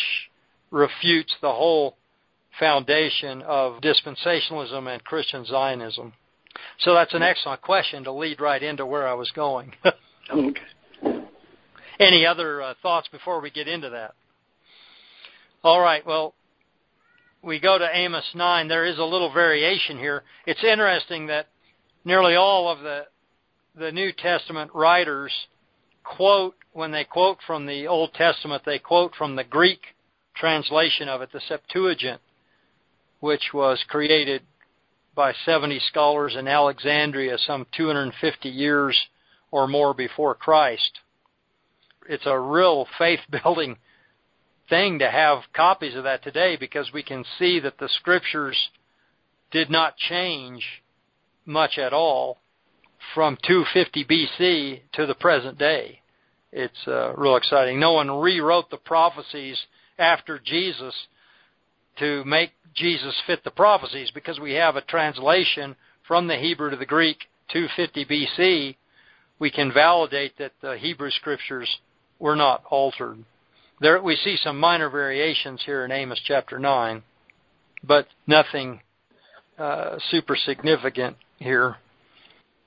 refutes 0.72 1.34
the 1.42 1.52
whole 1.52 1.96
foundation 2.60 3.42
of 3.42 3.82
dispensationalism 3.82 4.94
and 4.94 5.04
Christian 5.04 5.46
Zionism. 5.46 6.14
So 6.80 6.94
that's 6.94 7.14
an 7.14 7.22
excellent 7.22 7.62
question 7.62 8.04
to 8.06 8.12
lead 8.12 8.40
right 8.40 8.62
into 8.62 8.86
where 8.86 9.08
I 9.08 9.14
was 9.14 9.32
going. 9.32 9.74
okay. 10.34 10.62
Any 12.00 12.26
other 12.26 12.62
uh, 12.62 12.74
thoughts 12.82 13.08
before 13.10 13.42
we 13.42 13.50
get 13.50 13.68
into 13.68 13.90
that? 13.90 14.14
All 15.64 15.80
right. 15.80 16.06
Well, 16.06 16.34
we 17.42 17.60
go 17.60 17.78
to 17.78 17.90
Amos 17.92 18.30
9. 18.34 18.68
There 18.68 18.86
is 18.86 18.98
a 18.98 19.04
little 19.04 19.32
variation 19.32 19.98
here. 19.98 20.24
It's 20.46 20.64
interesting 20.64 21.28
that 21.28 21.48
nearly 22.06 22.36
all 22.36 22.70
of 22.70 22.80
the 22.80 23.08
the 23.78 23.92
New 23.92 24.14
Testament 24.14 24.72
writers 24.74 25.34
quote 26.04 26.56
when 26.72 26.92
they 26.92 27.04
quote 27.04 27.40
from 27.46 27.66
the 27.66 27.88
Old 27.88 28.14
Testament, 28.14 28.64
they 28.66 28.80
quote 28.80 29.14
from 29.16 29.36
the 29.36 29.44
Greek 29.44 29.82
translation 30.36 31.10
of 31.10 31.22
it, 31.22 31.32
the 31.32 31.42
Septuagint, 31.48 32.22
which 33.20 33.52
was 33.54 33.84
created 33.88 34.42
by 35.16 35.34
70 35.46 35.80
scholars 35.90 36.36
in 36.38 36.48
Alexandria 36.48 37.38
some 37.38 37.66
250 37.76 38.50
years 38.50 38.98
or 39.52 39.68
more 39.68 39.94
before 39.94 40.36
Christ. 40.36 41.00
It's 42.08 42.26
a 42.26 42.38
real 42.38 42.88
faith 42.98 43.22
building 43.44 43.78
thing 44.70 45.00
to 45.00 45.10
have 45.10 45.40
copies 45.54 45.96
of 45.96 46.04
that 46.04 46.24
today 46.24 46.58
because 46.58 46.92
we 46.94 47.04
can 47.04 47.24
see 47.40 47.60
that 47.62 47.78
the 47.78 47.90
scriptures 47.90 48.70
did 49.52 49.70
not 49.70 49.96
change 49.96 50.84
much 51.46 51.78
at 51.78 51.94
all 51.94 52.38
from 53.14 53.38
250 53.46 54.06
BC 54.06 54.82
to 54.94 55.06
the 55.06 55.16
present 55.16 55.58
day. 55.58 56.00
It's 56.52 56.88
uh, 56.88 57.14
real 57.16 57.36
exciting. 57.36 57.80
No 57.80 57.94
one 57.94 58.10
rewrote 58.10 58.70
the 58.70 58.78
prophecies 58.78 59.58
after 59.98 60.40
Jesus 60.40 60.94
to 62.00 62.24
make 62.26 62.52
Jesus 62.74 63.16
fit 63.28 63.44
the 63.44 63.52
prophecies 63.52 64.12
because 64.14 64.40
we 64.40 64.54
have 64.54 64.76
a 64.76 64.82
translation 64.82 65.76
from 66.08 66.28
the 66.28 66.38
Hebrew 66.38 66.70
to 66.70 66.76
the 66.76 66.86
Greek 66.86 67.18
250 67.52 68.06
BC. 68.06 68.76
We 69.40 69.52
can 69.52 69.74
validate 69.74 70.38
that 70.38 70.54
the 70.62 70.78
Hebrew 70.78 71.12
scriptures 71.12 71.70
were 72.20 72.36
not 72.36 72.64
altered. 72.70 73.24
There 73.82 74.02
we 74.02 74.16
see 74.16 74.38
some 74.38 74.60
minor 74.60 74.90
variations 74.90 75.62
here 75.66 75.84
in 75.84 75.92
Amos 75.92 76.22
chapter 76.26 76.58
9, 76.58 77.04
but 77.84 78.08
nothing 78.26 78.80
uh, 79.58 79.98
super 80.10 80.36
significant 80.36 81.18
here. 81.38 81.78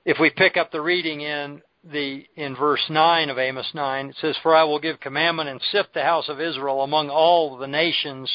If 0.05 0.17
we 0.19 0.29
pick 0.29 0.57
up 0.57 0.71
the 0.71 0.81
reading 0.81 1.21
in 1.21 1.61
the 1.83 2.25
in 2.35 2.55
verse 2.55 2.83
9 2.89 3.29
of 3.29 3.37
Amos 3.37 3.71
9 3.73 4.09
it 4.09 4.15
says 4.19 4.35
for 4.43 4.53
I 4.53 4.65
will 4.65 4.79
give 4.79 4.99
commandment 4.99 5.47
and 5.47 5.61
sift 5.71 5.93
the 5.93 6.03
house 6.03 6.27
of 6.27 6.41
Israel 6.41 6.81
among 6.81 7.09
all 7.09 7.55
the 7.57 7.67
nations 7.67 8.29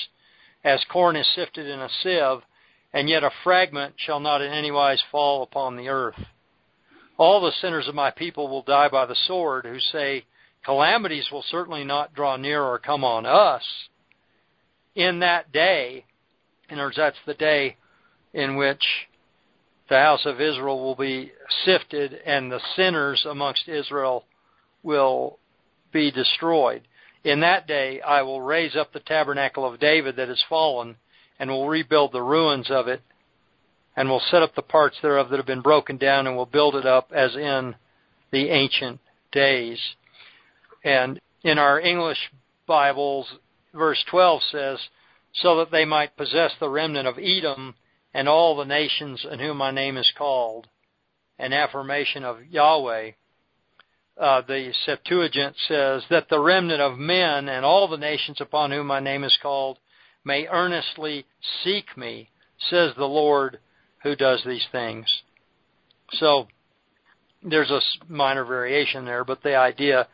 as 0.65 0.83
corn 0.91 1.15
is 1.15 1.29
sifted 1.37 1.67
in 1.67 1.79
a 1.79 1.91
sieve 2.03 2.41
and 2.95 3.07
yet 3.07 3.23
a 3.23 3.31
fragment 3.43 3.97
shall 3.99 4.19
not 4.19 4.41
in 4.41 4.51
any 4.51 4.71
wise 4.71 5.03
fall 5.13 5.43
upon 5.43 5.77
the 5.77 5.89
earth 5.89 6.19
all 7.17 7.41
the 7.41 7.53
sinners 7.61 7.89
of 7.89 7.95
my 7.95 8.11
people 8.11 8.49
will 8.49 8.63
die 8.63 8.89
by 8.89 9.07
the 9.07 9.17
sword, 9.27 9.65
who 9.65 9.79
say, 9.79 10.25
Calamities 10.65 11.31
will 11.31 11.45
certainly 11.49 11.85
not 11.85 12.15
draw 12.15 12.37
near 12.37 12.63
or 12.63 12.79
come 12.79 13.05
on 13.05 13.27
us. 13.27 13.63
In 14.95 15.21
that 15.21 15.53
day, 15.53 16.07
in 16.69 16.79
other 16.79 16.87
words, 16.87 16.97
that's 16.97 17.17
the 17.27 17.35
day 17.35 17.77
in 18.33 18.57
which 18.57 18.85
the 19.89 19.99
house 19.99 20.25
of 20.25 20.41
Israel 20.41 20.83
will 20.83 20.95
be 20.95 21.33
sifted 21.65 22.15
and 22.27 22.51
the 22.51 22.61
sinners 22.77 23.27
amongst 23.29 23.69
Israel 23.69 24.25
will 24.83 25.39
be 25.93 26.11
destroyed. 26.11 26.83
In 27.23 27.41
that 27.41 27.67
day 27.67 28.01
I 28.01 28.23
will 28.23 28.41
raise 28.41 28.77
up 28.77 28.93
the 28.93 29.01
tabernacle 29.01 29.65
of 29.65 29.81
David 29.81 30.17
that 30.17 30.29
has 30.29 30.43
fallen 30.49 30.97
and 31.39 31.51
will 31.51 31.69
rebuild 31.69 32.13
the 32.13 32.23
ruins 32.23 32.71
of 32.71 32.89
it 32.89 33.03
and 33.97 34.09
will 34.09 34.23
set 34.31 34.43
up 34.43 34.55
the 34.55 34.63
parts 34.63 34.97
thereof 35.03 35.31
that 35.31 35.37
have 35.37 35.47
been 35.47 35.61
broken 35.61 35.97
down 35.97 36.27
and 36.27 36.37
will 36.37 36.47
build 36.47 36.75
it 36.75 36.87
up 36.87 37.11
as 37.15 37.35
in 37.37 37.75
the 38.31 38.49
ancient 38.51 39.01
days. 39.33 39.79
And 40.83 41.21
in 41.43 41.59
our 41.59 41.81
English 41.81 42.19
Bibles, 42.67 43.27
verse 43.73 44.03
12 44.11 44.43
says, 44.51 44.79
so 45.35 45.57
that 45.59 45.71
they 45.71 45.85
might 45.85 46.17
possess 46.17 46.53
the 46.59 46.69
remnant 46.69 47.09
of 47.09 47.19
Edom 47.19 47.75
and 48.15 48.29
all 48.29 48.57
the 48.57 48.65
nations 48.65 49.27
in 49.31 49.41
whom 49.41 49.57
my 49.57 49.73
name 49.73 49.97
is 49.97 50.11
called, 50.17 50.69
an 51.39 51.53
affirmation 51.53 52.25
of 52.25 52.47
Yahweh. 52.49 53.11
Uh, 54.17 54.41
the 54.43 54.73
Septuagint 54.87 55.57
says 55.67 56.05
that 56.09 56.29
the 56.31 56.39
remnant 56.39 56.81
of 56.81 56.97
men 56.97 57.49
and 57.49 57.65
all 57.65 57.89
the 57.89 57.97
nations 57.97 58.41
upon 58.41 58.71
whom 58.71 58.87
my 58.87 59.01
name 59.01 59.25
is 59.25 59.37
called 59.43 59.79
may 60.25 60.47
earnestly 60.47 61.27
seek 61.65 61.97
me, 61.97 62.31
says 62.71 62.93
the 62.97 63.05
Lord 63.05 63.59
who 64.05 64.15
does 64.15 64.43
these 64.47 64.67
things. 64.71 65.07
So 66.13 66.47
there's 67.43 67.71
a 67.71 67.81
minor 68.09 68.45
variation 68.45 69.05
there, 69.05 69.25
but 69.25 69.43
the 69.43 69.57
idea 69.57 70.07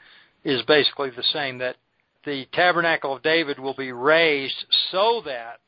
is 0.42 0.62
basically 0.62 1.10
the 1.10 1.22
same 1.34 1.58
that 1.58 1.76
the 2.24 2.46
tabernacle 2.52 3.14
of 3.14 3.22
David 3.22 3.58
will 3.58 3.74
be 3.74 3.92
raised 3.92 4.64
so 4.90 5.22
that 5.26 5.60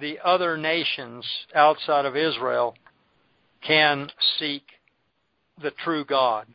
the 0.00 0.18
other 0.24 0.56
nations 0.56 1.24
outside 1.54 2.04
of 2.04 2.16
Israel 2.16 2.74
can 3.66 4.10
seek 4.38 4.62
the 5.60 5.70
true 5.70 6.04
God. 6.04 6.46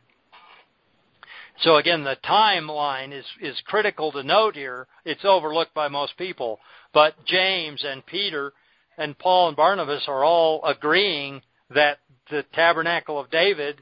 So 1.61 1.75
again, 1.75 2.03
the 2.03 2.17
timeline 2.23 3.11
is, 3.11 3.25
is 3.41 3.61
critical 3.65 4.11
to 4.13 4.23
note 4.23 4.55
here. 4.55 4.87
It's 5.03 5.25
overlooked 5.25 5.73
by 5.73 5.89
most 5.89 6.17
people. 6.17 6.59
But 6.93 7.25
James 7.25 7.83
and 7.85 8.05
Peter 8.05 8.53
and 8.97 9.17
Paul 9.17 9.49
and 9.49 9.57
Barnabas 9.57 10.03
are 10.07 10.23
all 10.23 10.63
agreeing 10.63 11.41
that 11.69 11.99
the 12.29 12.45
tabernacle 12.53 13.19
of 13.19 13.29
David 13.29 13.81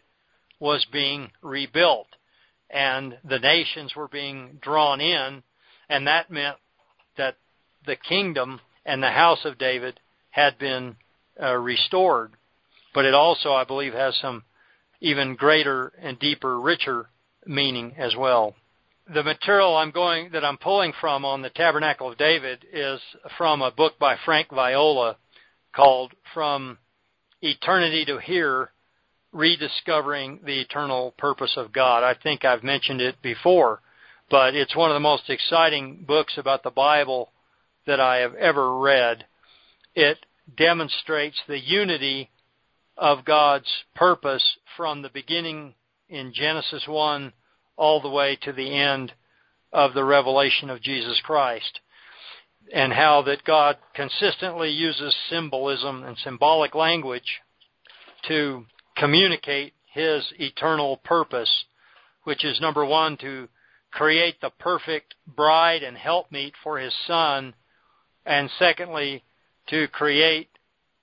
was 0.59 0.85
being 0.91 1.29
rebuilt 1.41 2.07
and 2.69 3.17
the 3.23 3.39
nations 3.39 3.95
were 3.95 4.07
being 4.07 4.57
drawn 4.61 4.99
in 4.99 5.43
and 5.89 6.07
that 6.07 6.29
meant 6.31 6.57
that 7.17 7.35
the 7.85 7.95
kingdom 7.95 8.59
and 8.87 9.03
the 9.03 9.11
house 9.11 9.43
of 9.43 9.59
David 9.59 9.99
had 10.31 10.57
been 10.57 10.95
uh, 11.41 11.53
restored. 11.55 12.31
But 12.95 13.05
it 13.05 13.13
also, 13.13 13.51
I 13.51 13.65
believe, 13.65 13.93
has 13.93 14.17
some 14.19 14.43
even 15.01 15.35
greater 15.35 15.91
and 16.01 16.17
deeper, 16.17 16.59
richer 16.59 17.09
meaning 17.45 17.93
as 17.97 18.15
well. 18.15 18.55
The 19.13 19.23
material 19.23 19.75
I'm 19.75 19.91
going 19.91 20.31
that 20.31 20.43
I'm 20.43 20.57
pulling 20.57 20.93
from 20.99 21.23
on 21.23 21.41
the 21.41 21.49
Tabernacle 21.49 22.11
of 22.11 22.17
David 22.17 22.65
is 22.73 22.99
from 23.37 23.61
a 23.61 23.71
book 23.71 23.99
by 23.99 24.15
Frank 24.25 24.49
Viola 24.49 25.17
called 25.75 26.13
From 26.33 26.77
Eternity 27.41 28.05
to 28.05 28.17
Here 28.19 28.71
Rediscovering 29.31 30.39
the 30.45 30.61
Eternal 30.61 31.13
Purpose 31.17 31.53
of 31.57 31.71
God. 31.71 32.03
I 32.03 32.15
think 32.21 32.43
I've 32.43 32.63
mentioned 32.63 33.01
it 33.01 33.21
before, 33.21 33.81
but 34.29 34.55
it's 34.55 34.75
one 34.75 34.89
of 34.89 34.95
the 34.95 34.99
most 34.99 35.29
exciting 35.29 36.03
books 36.07 36.37
about 36.37 36.63
the 36.63 36.71
Bible 36.71 37.29
that 37.87 37.99
I 37.99 38.17
have 38.17 38.35
ever 38.35 38.77
read. 38.77 39.25
It 39.95 40.17
demonstrates 40.55 41.37
the 41.47 41.59
unity 41.59 42.29
of 42.97 43.25
God's 43.25 43.71
purpose 43.95 44.57
from 44.75 45.01
the 45.01 45.09
beginning 45.09 45.73
in 46.09 46.33
Genesis 46.33 46.83
1 46.87 47.33
all 47.75 48.01
the 48.01 48.09
way 48.09 48.37
to 48.43 48.51
the 48.51 48.75
end 48.75 49.13
of 49.71 49.93
the 49.93 50.03
revelation 50.03 50.69
of 50.69 50.81
Jesus 50.81 51.19
Christ. 51.23 51.79
And 52.73 52.91
how 52.91 53.21
that 53.23 53.45
God 53.45 53.77
consistently 53.95 54.69
uses 54.69 55.15
symbolism 55.29 56.03
and 56.03 56.17
symbolic 56.17 56.75
language 56.75 57.39
to 58.27 58.65
communicate 58.97 59.73
His 59.93 60.25
eternal 60.37 60.97
purpose, 60.97 61.65
which 62.23 62.43
is 62.43 62.59
number 62.59 62.85
one, 62.85 63.15
to 63.17 63.47
create 63.91 64.41
the 64.41 64.49
perfect 64.49 65.15
bride 65.25 65.81
and 65.81 65.95
helpmeet 65.95 66.53
for 66.61 66.77
His 66.77 66.93
Son 67.05 67.53
and 68.27 68.49
secondly, 68.59 69.23
to 69.69 69.87
create 69.87 70.49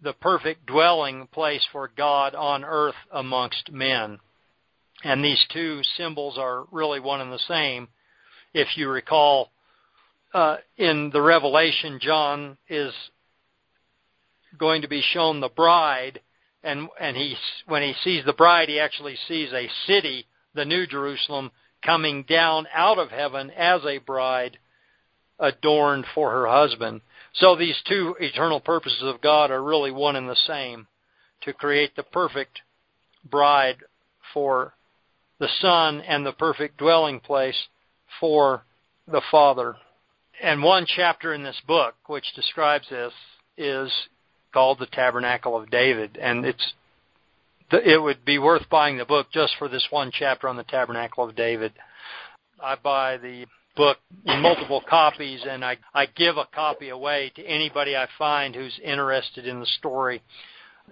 the 0.03 0.13
perfect 0.13 0.67
dwelling 0.67 1.27
place 1.33 1.67
for 1.73 1.91
God 1.97 2.35
on 2.35 2.65
earth 2.65 2.95
amongst 3.11 3.73
men. 3.73 4.19
And 5.03 5.25
these 5.25 5.43
two 5.53 5.81
symbols 5.97 6.37
are 6.39 6.65
really 6.71 7.01
one 7.01 7.21
and 7.21 7.33
the 7.33 7.39
same. 7.49 7.89
If 8.53 8.77
you 8.77 8.89
recall, 8.89 9.51
uh, 10.33 10.59
in 10.77 11.11
the 11.13 11.23
Revelation, 11.23 11.99
John 12.01 12.59
is 12.69 12.93
going 14.59 14.83
to 14.83 14.89
be 14.89 15.03
shown 15.13 15.41
the 15.41 15.49
bride, 15.49 16.21
and 16.63 16.89
and 17.01 17.17
he 17.17 17.37
when 17.67 17.83
he 17.83 17.95
sees 18.05 18.25
the 18.25 18.33
bride, 18.33 18.69
he 18.69 18.79
actually 18.79 19.17
sees 19.29 19.53
a 19.53 19.69
city, 19.87 20.27
the 20.55 20.65
New 20.65 20.87
Jerusalem, 20.87 21.51
coming 21.85 22.23
down 22.23 22.67
out 22.73 22.99
of 22.99 23.11
heaven 23.11 23.51
as 23.51 23.83
a 23.85 23.99
bride, 23.99 24.59
adorned 25.39 26.07
for 26.15 26.31
her 26.31 26.47
husband. 26.47 27.01
So 27.35 27.57
these 27.57 27.77
two 27.87 28.17
eternal 28.21 28.61
purposes 28.61 29.03
of 29.03 29.21
God 29.21 29.51
are 29.51 29.63
really 29.63 29.91
one 29.91 30.17
and 30.17 30.29
the 30.29 30.37
same 30.47 30.87
to 31.43 31.53
create 31.53 31.97
the 31.97 32.03
perfect 32.03 32.61
bride 33.29 33.77
for 34.33 34.75
the 35.39 35.49
Son 35.61 36.01
and 36.01 36.25
the 36.25 36.33
perfect 36.33 36.79
dwelling 36.79 37.21
place 37.21 37.67
for 38.21 38.65
the 39.07 39.23
Father. 39.31 39.77
And 40.43 40.63
one 40.63 40.87
chapter 40.87 41.35
in 41.35 41.43
this 41.43 41.61
book 41.67 41.95
which 42.07 42.35
describes 42.35 42.89
this 42.89 43.13
is 43.57 43.93
called 44.53 44.79
the 44.79 44.87
Tabernacle 44.87 45.57
of 45.57 45.71
David, 45.71 46.17
and 46.21 46.45
it's 46.45 46.73
it 47.71 48.01
would 48.01 48.25
be 48.25 48.39
worth 48.39 48.69
buying 48.71 48.99
the 48.99 49.05
book 49.05 49.29
just 49.33 49.55
for 49.59 49.69
this 49.69 49.87
one 49.91 50.13
chapter 50.13 50.49
on 50.49 50.57
the 50.57 50.63
Tabernacle 50.63 51.29
of 51.29 51.35
David. 51.35 51.73
I 52.63 52.77
buy 52.77 53.17
the 53.17 53.47
book 53.77 53.99
multiple 54.25 54.83
copies, 54.89 55.41
and 55.49 55.65
I, 55.65 55.77
I 55.95 56.07
give 56.07 56.37
a 56.37 56.47
copy 56.55 56.91
away 56.91 57.33
to 57.37 57.43
anybody 57.45 57.97
I 57.97 58.09
find 58.19 58.55
who's 58.55 58.79
interested 58.83 59.47
in 59.47 59.61
the 59.61 59.67
story. 59.67 60.23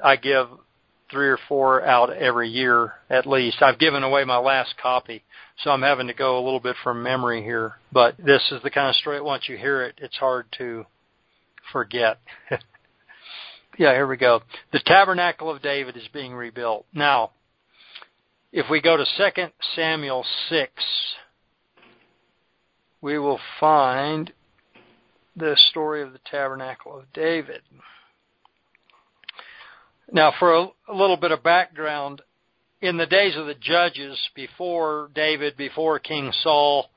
I 0.02 0.16
give 0.16 0.48
three 1.10 1.28
or 1.28 1.38
four 1.48 1.84
out 1.84 2.12
every 2.12 2.48
year 2.48 2.94
at 3.10 3.26
least. 3.26 3.62
I've 3.62 3.78
given 3.78 4.02
away 4.02 4.24
my 4.24 4.38
last 4.38 4.74
copy, 4.82 5.22
so 5.62 5.70
I'm 5.70 5.82
having 5.82 6.06
to 6.08 6.14
go 6.14 6.38
a 6.38 6.44
little 6.44 6.60
bit 6.60 6.76
from 6.82 7.02
memory 7.02 7.42
here. 7.42 7.74
But 7.92 8.16
this 8.16 8.42
is 8.50 8.62
the 8.62 8.70
kind 8.70 8.88
of 8.88 8.96
story, 8.96 9.20
once 9.20 9.48
you 9.48 9.56
hear 9.56 9.82
it, 9.84 9.94
it's 9.98 10.16
hard 10.16 10.46
to 10.58 10.86
forget. 11.72 12.18
yeah, 13.78 13.92
here 13.92 14.06
we 14.06 14.16
go. 14.16 14.40
The 14.72 14.80
tabernacle 14.84 15.50
of 15.50 15.62
David 15.62 15.96
is 15.96 16.08
being 16.12 16.32
rebuilt. 16.32 16.86
Now, 16.94 17.30
if 18.52 18.66
we 18.70 18.80
go 18.80 18.96
to 18.96 19.04
2 19.04 19.42
Samuel 19.76 20.24
6, 20.48 20.72
we 23.02 23.18
will 23.18 23.40
find 23.58 24.32
the 25.36 25.56
story 25.70 26.02
of 26.02 26.12
the 26.12 26.20
tabernacle 26.30 26.96
of 26.96 27.12
David. 27.12 27.60
Now, 30.10 30.32
for 30.38 30.54
a, 30.54 30.66
a, 30.88 30.94
little 30.94 31.16
bit 31.16 31.32
of 31.32 31.42
background, 31.42 32.22
in 32.80 32.96
the 32.96 33.06
days 33.06 33.36
of 33.36 33.46
the 33.46 33.54
judges, 33.54 34.18
before 34.34 35.10
David, 35.14 35.56
before 35.56 35.98
King 35.98 36.32
Saul, 36.42 36.90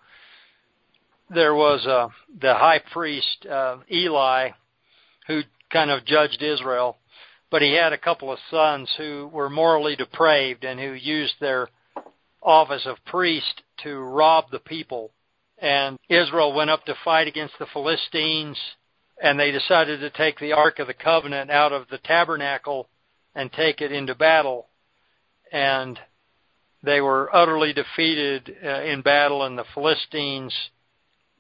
there 1.30 1.56
was 1.56 1.86
uh, 1.88 2.08
the 2.40 2.54
high 2.54 2.82
priest 2.92 3.46
uh, 3.50 3.78
Eli, 3.92 4.50
who 5.28 5.42
kind 5.72 5.90
of 5.90 6.06
judged 6.06 6.44
Israel, 6.44 6.98
but 7.50 7.62
he 7.62 7.74
had 7.74 7.94
a 7.94 7.98
couple 7.98 8.32
of 8.32 8.40
sons 8.52 8.94
who 8.98 9.30
were 9.34 9.50
morally 9.50 9.96
depraved 9.96 10.66
and 10.66 10.80
who 10.80 10.92
used 10.92 11.36
their 11.40 11.70
office 12.44 12.86
of 12.86 12.98
priest 13.06 13.64
to 13.84 13.98
rob 13.98 14.46
the 14.52 14.60
people 14.60 15.12
and 15.58 15.98
Israel 16.10 16.54
went 16.54 16.70
up 16.70 16.86
to 16.86 16.96
fight 17.04 17.28
against 17.28 17.54
the 17.60 17.68
Philistines, 17.72 18.58
and 19.22 19.40
they 19.40 19.52
decided 19.52 20.00
to 20.02 20.10
take 20.10 20.40
the 20.40 20.54
Ark 20.54 20.80
of 20.80 20.88
the 20.88 20.94
Covenant 20.94 21.50
out 21.50 21.72
of 21.72 21.88
the 21.90 21.98
tabernacle 22.00 22.90
and 23.34 23.52
take 23.52 23.82
it 23.82 23.92
into 23.92 24.16
battle. 24.16 24.68
And 25.52 26.00
they 26.84 27.02
were 27.02 27.34
utterly 27.36 27.74
defeated 27.74 28.56
uh, 28.64 28.82
in 28.82 29.02
battle, 29.02 29.44
and 29.44 29.58
the 29.58 29.66
Philistines 29.74 30.54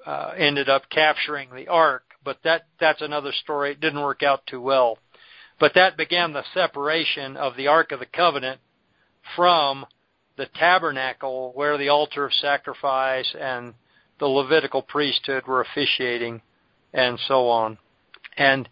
uh, 0.05 0.33
ended 0.37 0.69
up 0.69 0.89
capturing 0.89 1.49
the 1.53 1.67
Ark. 1.67 2.03
But 2.23 2.39
that 2.43 2.63
that's 2.79 3.01
another 3.01 3.31
story. 3.31 3.71
It 3.71 3.81
didn't 3.81 4.01
work 4.01 4.23
out 4.23 4.47
too 4.47 4.61
well. 4.61 4.97
But 5.59 5.73
that 5.75 5.97
began 5.97 6.33
the 6.33 6.43
separation 6.53 7.37
of 7.37 7.55
the 7.55 7.67
Ark 7.67 7.91
of 7.91 7.99
the 7.99 8.05
Covenant 8.05 8.59
from 9.35 9.85
the 10.37 10.47
tabernacle 10.47 11.51
where 11.53 11.77
the 11.77 11.89
altar 11.89 12.25
of 12.25 12.33
sacrifice 12.33 13.33
and 13.39 13.73
the 14.19 14.27
Levitical 14.27 14.81
priesthood 14.81 15.45
were 15.47 15.61
officiating 15.61 16.41
and 16.93 17.19
so 17.27 17.47
on. 17.49 17.77
And 18.37 18.69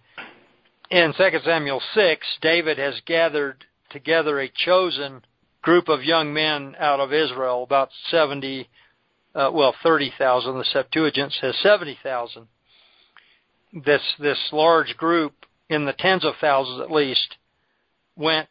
in 0.89 1.13
2 1.17 1.39
Samuel 1.43 1.81
6, 1.93 2.27
David 2.41 2.77
has 2.77 3.01
gathered 3.05 3.65
together 3.89 4.39
a 4.39 4.51
chosen 4.65 5.23
group 5.61 5.87
of 5.87 6.03
young 6.03 6.33
men 6.33 6.75
out 6.79 6.99
of 6.99 7.13
Israel, 7.13 7.63
about 7.63 7.89
70, 8.09 8.69
uh, 9.33 9.49
well, 9.53 9.73
30,000. 9.81 10.57
The 10.57 10.65
Septuagint 10.65 11.33
says 11.39 11.55
70,000. 11.61 12.47
This, 13.85 14.01
this 14.19 14.37
large 14.51 14.95
group, 14.97 15.33
in 15.69 15.85
the 15.85 15.93
tens 15.93 16.23
of 16.25 16.33
thousands 16.39 16.81
at 16.81 16.91
least, 16.91 17.37
went 18.15 18.49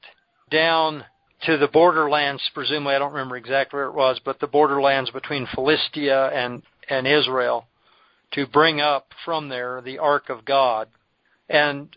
down 0.50 1.04
to 1.46 1.58
the 1.58 1.68
borderlands, 1.68 2.42
presumably, 2.54 2.94
I 2.94 2.98
don't 2.98 3.12
remember 3.12 3.36
exactly 3.36 3.76
where 3.76 3.88
it 3.88 3.94
was, 3.94 4.20
but 4.24 4.38
the 4.40 4.46
borderlands 4.46 5.10
between 5.10 5.46
Philistia 5.54 6.28
and, 6.28 6.62
and 6.92 7.06
Israel 7.06 7.66
to 8.32 8.46
bring 8.46 8.80
up 8.80 9.08
from 9.24 9.48
there 9.48 9.80
the 9.80 9.98
Ark 9.98 10.28
of 10.28 10.44
God. 10.44 10.88
And 11.48 11.96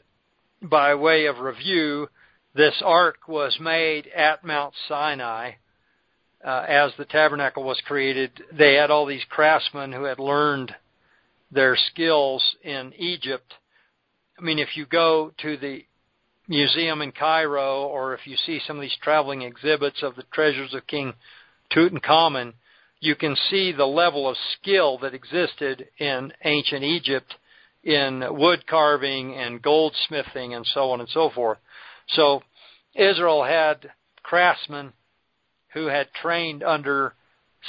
by 0.62 0.96
way 0.96 1.26
of 1.26 1.40
review, 1.40 2.08
this 2.54 2.82
ark 2.84 3.28
was 3.28 3.58
made 3.60 4.08
at 4.08 4.44
Mount 4.46 4.74
Sinai. 4.88 5.52
Uh, 6.44 6.66
as 6.68 6.92
the 6.98 7.06
tabernacle 7.06 7.64
was 7.64 7.82
created, 7.86 8.32
they 8.54 8.76
had 8.76 8.92
all 8.92 9.06
these 9.06 9.26
craftsmen 9.30 9.92
who 9.92 10.04
had 10.04 10.20
learned 10.20 10.74
their 11.52 11.76
skills 11.92 12.44
in 12.64 12.94
Egypt. 12.98 13.54
I 14.40 14.44
mean, 14.44 14.60
if 14.60 14.78
you 14.78 14.86
go 14.86 15.34
to 15.42 15.58
the 15.58 15.86
museum 16.48 17.02
in 17.02 17.12
Cairo, 17.12 17.84
or 17.84 18.14
if 18.14 18.26
you 18.26 18.38
see 18.38 18.62
some 18.66 18.78
of 18.78 18.82
these 18.82 18.98
traveling 19.02 19.42
exhibits 19.42 20.04
of 20.04 20.16
the 20.16 20.24
treasures 20.32 20.74
of 20.74 20.88
King 20.88 21.14
Tutankhamun, 21.72 22.54
you 23.00 23.16
can 23.16 23.36
see 23.50 23.72
the 23.72 23.86
level 23.86 24.28
of 24.28 24.38
skill 24.60 24.98
that 25.00 25.14
existed 25.14 25.88
in 26.00 26.32
ancient 26.44 26.84
Egypt 26.84 27.36
in 27.84 28.24
wood 28.32 28.66
carving 28.68 29.36
and 29.36 29.62
goldsmithing 29.62 30.56
and 30.56 30.66
so 30.66 30.92
on 30.92 31.00
and 31.00 31.10
so 31.10 31.30
forth. 31.30 31.60
So 32.10 32.42
Israel 32.96 33.44
had 33.44 33.92
craftsmen 34.24 34.94
who 35.74 35.88
had 35.88 36.08
trained 36.14 36.64
under 36.64 37.14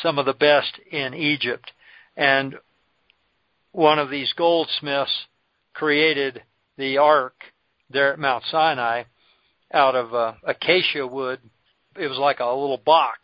some 0.03 0.19
of 0.19 0.27
the 0.27 0.33
best 0.33 0.79
in 0.91 1.13
Egypt. 1.15 1.71
And 2.17 2.57
one 3.73 3.99
of 3.99 4.11
these 4.11 4.33
goldsmiths 4.33 5.27
created 5.75 6.43
the 6.79 6.99
ark 6.99 7.35
there 7.91 8.13
at 8.13 8.19
Mount 8.19 8.45
Sinai 8.51 9.05
out 9.73 9.95
of 9.95 10.15
uh, 10.15 10.33
acacia 10.45 11.07
wood. 11.07 11.41
It 11.97 12.09
was 12.09 12.19
like 12.19 12.41
a 12.41 12.47
little 12.47 12.81
box. 12.85 13.19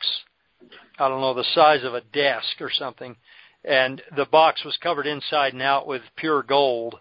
I 0.98 1.08
don't 1.08 1.20
know, 1.20 1.34
the 1.34 1.44
size 1.54 1.84
of 1.84 1.94
a 1.94 2.00
desk 2.00 2.60
or 2.60 2.70
something. 2.70 3.16
And 3.64 4.02
the 4.16 4.26
box 4.26 4.64
was 4.64 4.76
covered 4.82 5.06
inside 5.06 5.52
and 5.52 5.62
out 5.62 5.86
with 5.86 6.02
pure 6.16 6.42
gold. 6.42 6.96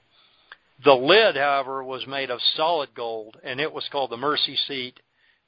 The 0.84 0.94
lid, 0.94 1.36
however, 1.36 1.84
was 1.84 2.08
made 2.08 2.30
of 2.30 2.40
solid 2.56 2.94
gold, 2.96 3.38
and 3.44 3.60
it 3.60 3.72
was 3.72 3.88
called 3.92 4.12
the 4.12 4.18
mercy 4.18 4.56
seat, 4.68 5.00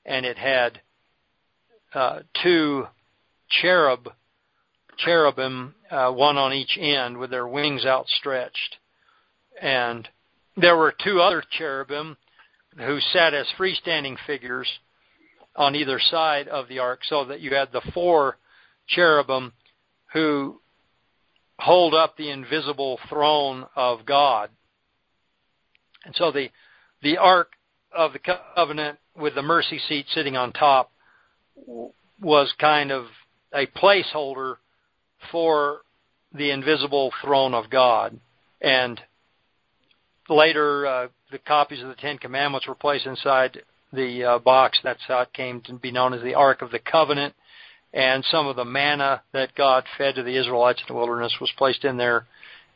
and 0.06 0.26
it 0.26 0.38
had 0.38 0.82
uh, 1.94 2.20
two 2.42 2.88
cherub, 3.50 4.10
cherubim, 4.98 5.76
uh, 5.90 6.12
one 6.12 6.38
on 6.38 6.54
each 6.54 6.78
end, 6.80 7.18
with 7.18 7.30
their 7.30 7.48
wings 7.48 7.86
outstretched, 7.86 8.78
and 9.62 10.08
there 10.56 10.78
were 10.78 10.94
two 11.04 11.20
other 11.20 11.44
cherubim 11.58 12.18
who 12.78 13.00
sat 13.00 13.34
as 13.34 13.48
freestanding 13.58 14.18
figures 14.26 14.68
on 15.56 15.76
either 15.76 16.00
side 16.00 16.48
of 16.48 16.68
the 16.68 16.80
ark, 16.80 17.02
so 17.04 17.26
that 17.26 17.42
you 17.42 17.54
had 17.54 17.72
the 17.72 17.82
four 17.94 18.38
cherubim 18.88 19.54
who 20.13 20.60
hold 21.60 21.94
up 21.94 22.18
the 22.18 22.30
invisible 22.30 23.00
throne 23.10 23.66
of 23.76 24.06
God. 24.06 24.50
And 26.06 26.16
so 26.16 26.32
the 26.32 26.50
the 27.02 27.18
ark 27.18 27.52
of 27.92 28.13
the 28.13 28.20
covenant 28.56 29.00
with 29.16 29.36
the 29.36 29.42
mercy 29.42 29.80
seat 29.88 30.08
sitting 30.13 30.36
on 30.36 30.52
top 30.52 30.92
was 32.20 32.54
kind 32.60 32.92
of 32.92 33.06
a 33.54 33.68
placeholder 33.68 34.56
for 35.32 35.82
the 36.34 36.50
invisible 36.50 37.12
throne 37.22 37.54
of 37.54 37.70
God. 37.70 38.20
And 38.60 39.00
later, 40.30 40.86
uh, 40.86 41.08
the 41.32 41.38
copies 41.38 41.82
of 41.82 41.89
the 41.89 41.96
Ten 41.96 42.18
Commandments 42.18 42.68
were 42.68 42.76
placed 42.76 43.06
inside 43.06 43.62
the 43.94 44.24
uh, 44.24 44.40
box. 44.40 44.80
That's 44.84 45.04
how 45.08 45.22
it 45.22 45.34
came 45.34 45.62
to 45.62 45.74
be 45.74 45.92
known 45.92 46.14
as 46.14 46.22
the 46.22 46.36
Ark 46.36 46.62
of 46.62 46.72
the 46.72 46.80
Covenant. 46.80 47.34
And 47.94 48.26
some 48.26 48.48
of 48.48 48.56
the 48.56 48.66
manna 48.66 49.22
that 49.34 49.56
God 49.56 49.86
fed 49.98 50.16
to 50.16 50.24
the 50.24 50.36
Israelites 50.36 50.82
in 50.82 50.94
the 50.94 50.98
wilderness 50.98 51.34
was 51.40 51.52
placed 51.58 51.86
in 51.86 51.98
there. 51.98 52.26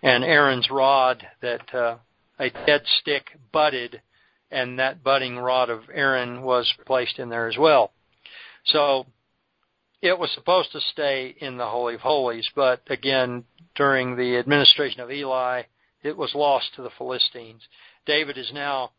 And 0.04 0.24
Aaron's 0.24 0.70
rod 0.70 1.26
that 1.42 1.74
uh, 1.74 1.98
a 2.40 2.50
dead 2.52 2.84
stick 3.00 3.32
budded, 3.52 4.02
and 4.52 4.78
that 4.78 5.04
budding 5.04 5.38
rod 5.38 5.70
of 5.70 5.82
Aaron 5.92 6.44
was 6.44 6.72
placed 6.86 7.18
in 7.18 7.30
there 7.30 7.48
as 7.48 7.58
well. 7.58 7.92
So 8.66 9.08
it 10.02 10.18
was 10.18 10.32
supposed 10.36 10.72
to 10.74 10.82
stay 10.92 11.36
in 11.40 11.58
the 11.58 11.66
Holy 11.66 11.96
of 11.96 12.02
Holies, 12.02 12.48
but 12.56 12.82
again, 12.90 13.44
during 13.76 14.16
the 14.16 14.38
administration 14.38 15.02
of 15.02 15.12
Eli, 15.12 15.64
it 16.04 16.16
was 16.16 16.36
lost 16.36 16.76
to 16.76 16.84
the 16.84 16.92
Philistines. 16.98 17.62
David 18.06 18.38
is 18.38 18.52
now 18.54 18.92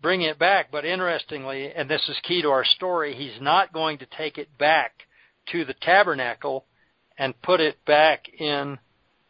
bringing 0.00 0.28
it 0.28 0.38
back, 0.38 0.70
but 0.70 0.84
interestingly, 0.84 1.72
and 1.72 1.88
this 1.88 2.08
is 2.08 2.16
key 2.22 2.42
to 2.42 2.50
our 2.50 2.64
story, 2.64 3.14
he's 3.14 3.40
not 3.40 3.72
going 3.72 3.98
to 3.98 4.06
take 4.16 4.38
it 4.38 4.56
back 4.58 4.92
to 5.52 5.64
the 5.64 5.74
tabernacle 5.74 6.64
and 7.16 7.40
put 7.42 7.60
it 7.60 7.84
back 7.84 8.28
in 8.38 8.78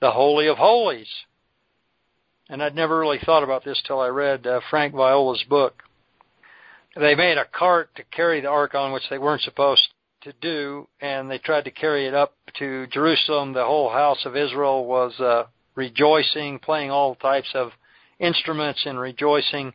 the 0.01 0.11
Holy 0.11 0.47
of 0.49 0.59
Holies. 0.59 1.09
And 2.51 2.63
I'd 2.63 2.75
never 2.75 2.99
really 2.99 3.21
thought 3.25 3.43
about 3.43 3.65
this 3.65 3.83
till 3.87 4.01
I 4.01 4.09
read 4.09 4.47
uh, 4.47 4.61
Frank 4.71 4.95
Viola's 4.95 5.45
book. 5.49 5.83
They 6.97 7.15
made 7.15 7.39
a 7.39 7.45
cart 7.45 7.91
to 7.97 8.05
carry 8.05 8.41
the 8.41 8.49
ark 8.49 8.75
on, 8.75 8.93
which 8.93 9.09
they 9.11 9.19
weren't 9.19 9.43
supposed 9.43 9.87
to 10.23 10.33
do, 10.41 10.89
and 11.01 11.31
they 11.31 11.39
tried 11.39 11.65
to 11.65 11.71
carry 11.71 12.07
it 12.07 12.15
up 12.15 12.35
to 12.59 12.87
Jerusalem. 12.89 13.53
The 13.53 13.65
whole 13.65 13.91
house 13.91 14.25
of 14.25 14.37
Israel 14.37 14.85
was 14.85 15.19
uh, 15.21 15.45
rejoicing, 15.75 16.59
playing 16.59 16.91
all 16.91 17.15
types 17.15 17.51
of 17.55 17.71
instruments 18.19 18.83
and 18.85 18.99
rejoicing. 18.99 19.73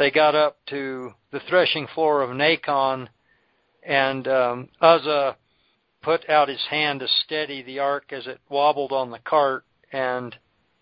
They 0.00 0.10
got 0.10 0.34
up 0.34 0.56
to 0.70 1.12
the 1.30 1.40
threshing 1.40 1.86
floor 1.94 2.22
of 2.22 2.30
Nacon, 2.30 3.08
and 3.82 4.26
um, 4.26 4.68
Uzzah 4.80 5.36
put 6.00 6.26
out 6.26 6.48
his 6.48 6.64
hand 6.70 7.00
to 7.00 7.06
steady 7.26 7.60
the 7.60 7.80
ark 7.80 8.04
as 8.10 8.26
it 8.26 8.40
wobbled 8.48 8.92
on 8.92 9.10
the 9.10 9.18
cart, 9.18 9.66
and 9.92 10.34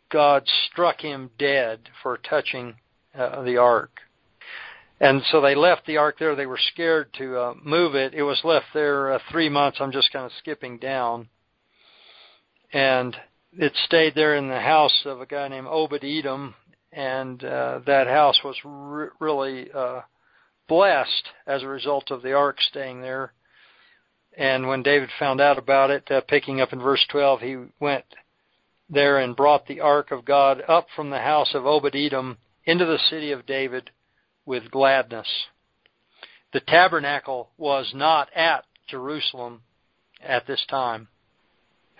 God 0.09 0.45
struck 0.71 1.01
him 1.01 1.31
dead 1.37 1.81
for 2.01 2.19
touching 2.19 2.77
uh, 3.13 3.43
the 3.43 3.57
ark. 3.57 3.91
And 5.01 5.21
so 5.33 5.41
they 5.41 5.57
left 5.57 5.87
the 5.87 5.97
ark 5.97 6.21
there. 6.21 6.37
They 6.37 6.47
were 6.47 6.61
scared 6.73 7.13
to 7.15 7.39
uh, 7.39 7.55
move 7.61 7.97
it. 7.97 8.15
It 8.15 8.23
was 8.23 8.41
left 8.45 8.67
there 8.73 9.15
uh, 9.15 9.19
three 9.33 9.49
months. 9.49 9.79
I'm 9.81 9.91
just 9.91 10.13
kind 10.13 10.27
of 10.27 10.33
skipping 10.39 10.79
down. 10.79 11.29
And 12.73 13.17
it 13.59 13.73
stayed 13.85 14.15
there 14.15 14.37
in 14.37 14.47
the 14.47 14.61
house 14.61 15.03
of 15.07 15.21
a 15.21 15.27
guy 15.27 15.49
named 15.49 15.67
Obed 15.69 16.05
Edom, 16.05 16.55
and 16.93 17.43
uh, 17.45 17.81
that 17.87 18.07
house 18.07 18.41
was 18.45 18.57
re- 18.65 19.09
really 19.21 19.71
uh, 19.73 20.01
blessed 20.69 21.29
as 21.47 21.63
a 21.63 21.69
result 21.69 22.11
of 22.11 22.23
the 22.23 22.33
ark 22.33 22.61
staying 22.61 23.01
there. 23.01 23.33
And 24.37 24.69
when 24.69 24.83
David 24.83 25.11
found 25.19 25.41
out 25.41 25.59
about 25.59 25.91
it, 25.91 26.11
uh, 26.11 26.21
picking 26.23 26.61
up 26.61 26.73
in 26.73 26.79
verse 26.79 27.05
12, 27.11 27.41
he 27.41 27.57
went 27.81 28.05
there 28.89 29.19
and 29.19 29.37
brought 29.37 29.67
the 29.67 29.81
ark 29.81 30.11
of 30.11 30.25
God 30.25 30.63
up 30.69 30.87
from 30.95 31.11
the 31.11 31.19
house 31.19 31.55
of 31.55 31.67
Obed 31.67 31.95
Edom 31.95 32.39
into 32.65 32.85
the 32.85 32.99
city 33.11 33.33
of 33.33 33.47
David 33.47 33.91
with 34.47 34.71
gladness. 34.71 35.29
The 36.53 36.61
tabernacle 36.61 37.51
was 37.59 37.93
not 37.95 38.29
at 38.35 38.65
Jerusalem 38.89 39.63
at 40.23 40.47
this 40.47 40.65
time. 40.71 41.09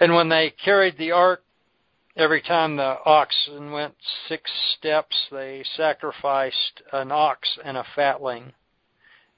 And 0.01 0.15
when 0.15 0.29
they 0.29 0.55
carried 0.65 0.97
the 0.97 1.13
ark, 1.13 1.43
every 2.19 2.43
time 2.43 2.77
the 2.77 2.99
oxen 3.05 3.71
went 3.71 3.95
six 4.29 4.51
steps, 4.77 5.17
they 5.31 5.65
sacrificed 5.77 6.83
an 6.93 7.13
ox 7.13 7.49
and 7.65 7.77
a 7.77 7.87
fatling. 7.95 8.53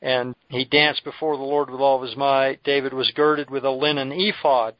And 0.03 0.35
he 0.49 0.65
danced 0.65 1.05
before 1.05 1.37
the 1.37 1.43
Lord 1.43 1.69
with 1.69 1.81
all 1.81 2.03
of 2.03 2.09
his 2.09 2.17
might. 2.17 2.65
David 2.65 2.95
was 2.95 3.13
girded 3.15 3.51
with 3.51 3.65
a 3.67 3.71
linen 3.71 4.11
ephod. 4.13 4.77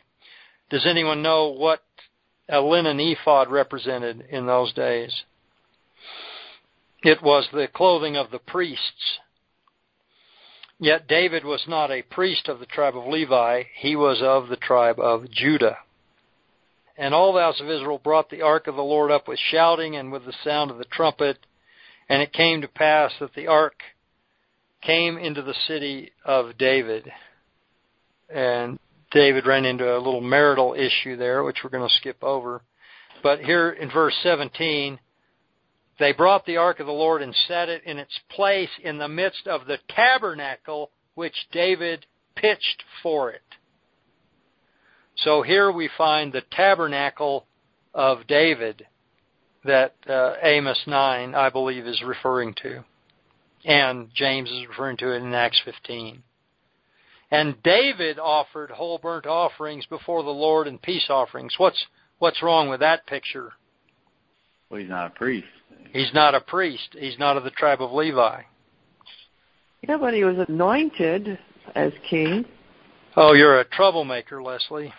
Does 0.71 0.87
anyone 0.87 1.21
know 1.21 1.49
what 1.49 1.83
a 2.49 2.61
linen 2.61 2.99
ephod 2.99 3.51
represented 3.51 4.25
in 4.31 4.47
those 4.47 4.73
days? 4.73 5.25
It 7.03 7.23
was 7.23 7.49
the 7.53 7.69
clothing 7.69 8.17
of 8.17 8.31
the 8.31 8.39
priests. 8.39 9.19
Yet 10.79 11.07
David 11.07 11.45
was 11.45 11.65
not 11.69 11.91
a 11.91 12.01
priest 12.01 12.49
of 12.49 12.59
the 12.59 12.67
tribe 12.67 12.97
of 12.97 13.07
Levi, 13.07 13.65
he 13.75 13.95
was 13.95 14.23
of 14.23 14.49
the 14.49 14.57
tribe 14.57 14.99
of 14.99 15.31
Judah. 15.31 15.77
And 17.01 17.15
all 17.15 17.33
the 17.33 17.41
house 17.41 17.59
of 17.63 17.71
Israel 17.71 17.99
brought 17.99 18.29
the 18.29 18.43
ark 18.43 18.67
of 18.67 18.77
the 18.77 18.83
Lord 18.83 19.11
up 19.11 19.27
with 19.27 19.39
shouting 19.51 19.97
and 19.97 20.13
with 20.13 20.27
the 20.27 20.35
sound 20.45 20.71
of 20.71 20.77
the 20.77 20.85
trumpet. 20.85 21.39
And 22.11 22.21
it 22.21 22.35
came 22.35 22.61
to 22.61 22.69
pass 22.69 23.11
that 23.21 23.35
the 23.35 23.47
ark 23.47 23.77
came 24.83 25.17
into 25.17 25.41
the 25.41 25.55
city 25.67 26.13
of 26.27 26.59
David. 26.59 27.11
and 28.29 28.79
David 29.13 29.47
ran 29.47 29.65
into 29.65 29.97
a 29.97 29.97
little 29.97 30.21
marital 30.21 30.75
issue 30.75 31.17
there, 31.17 31.43
which 31.43 31.65
we're 31.65 31.71
going 31.71 31.89
to 31.89 31.95
skip 31.97 32.23
over. 32.23 32.61
But 33.23 33.41
here 33.41 33.71
in 33.71 33.91
verse 33.91 34.15
17, 34.23 35.01
they 35.99 36.13
brought 36.13 36.45
the 36.45 36.59
ark 36.59 36.81
of 36.81 36.87
the 36.87 36.93
Lord 36.93 37.23
and 37.23 37.35
set 37.49 37.71
it 37.71 37.83
in 37.85 37.99
its 37.99 38.21
place 38.29 38.71
in 38.85 38.99
the 38.99 39.09
midst 39.09 39.47
of 39.47 39.67
the 39.67 39.79
tabernacle 39.89 40.91
which 41.15 41.49
David 41.51 42.05
pitched 42.37 42.85
for 43.03 43.31
it. 43.31 43.43
So 45.25 45.43
here 45.43 45.71
we 45.71 45.91
find 45.99 46.33
the 46.33 46.43
tabernacle 46.51 47.47
of 47.95 48.27
David 48.27 48.87
that 49.65 49.95
uh, 50.09 50.35
Amos 50.43 50.81
9, 50.87 51.35
I 51.35 51.51
believe, 51.51 51.87
is 51.87 52.03
referring 52.03 52.55
to. 52.63 52.83
And 53.65 54.09
James 54.15 54.51
is 54.51 54.67
referring 54.69 54.97
to 54.99 55.13
it 55.13 55.23
in 55.23 55.35
Acts 55.35 55.61
15. 55.65 56.23
And 57.31 57.63
David 57.63 58.19
offered 58.19 58.71
whole 58.71 58.99
burnt 58.99 59.27
offerings 59.27 59.85
before 59.87 60.23
the 60.23 60.31
Lord 60.31 60.67
and 60.67 60.81
peace 60.81 61.07
offerings. 61.11 61.55
What's 61.59 61.87
what's 62.19 62.43
wrong 62.43 62.69
with 62.69 62.81
that 62.81 63.07
picture? 63.07 63.53
Well, 64.69 64.81
he's 64.81 64.89
not 64.89 65.07
a 65.07 65.11
priest. 65.11 65.47
He's 65.93 66.13
not 66.15 66.35
a 66.35 66.41
priest. 66.41 66.97
He's 66.99 67.19
not 67.19 67.37
of 67.37 67.45
the 67.45 67.51
tribe 67.51 67.83
of 67.83 67.93
Levi. 67.93 68.43
Yeah, 69.89 69.97
but 69.99 70.15
he 70.15 70.25
was 70.25 70.37
anointed 70.49 71.39
as 71.75 71.93
king. 72.09 72.45
Oh, 73.17 73.33
you're 73.33 73.61
a 73.61 73.65
troublemaker, 73.65 74.43
Leslie. 74.43 74.93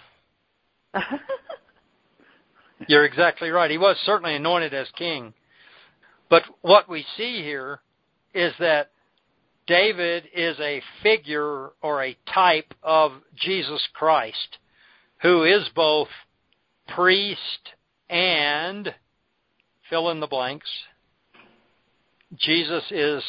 you're 2.87 3.05
exactly 3.05 3.49
right. 3.49 3.71
He 3.71 3.77
was 3.77 3.97
certainly 4.05 4.35
anointed 4.35 4.73
as 4.73 4.87
king. 4.97 5.33
But 6.29 6.43
what 6.61 6.89
we 6.89 7.05
see 7.17 7.41
here 7.43 7.81
is 8.33 8.53
that 8.59 8.91
David 9.67 10.25
is 10.33 10.57
a 10.59 10.81
figure 11.03 11.69
or 11.81 12.03
a 12.03 12.17
type 12.33 12.73
of 12.81 13.11
Jesus 13.35 13.81
Christ, 13.93 14.57
who 15.21 15.43
is 15.43 15.69
both 15.75 16.07
priest 16.95 17.39
and 18.09 18.93
fill 19.89 20.09
in 20.09 20.19
the 20.19 20.27
blanks. 20.27 20.69
Jesus 22.37 22.83
is 22.91 23.23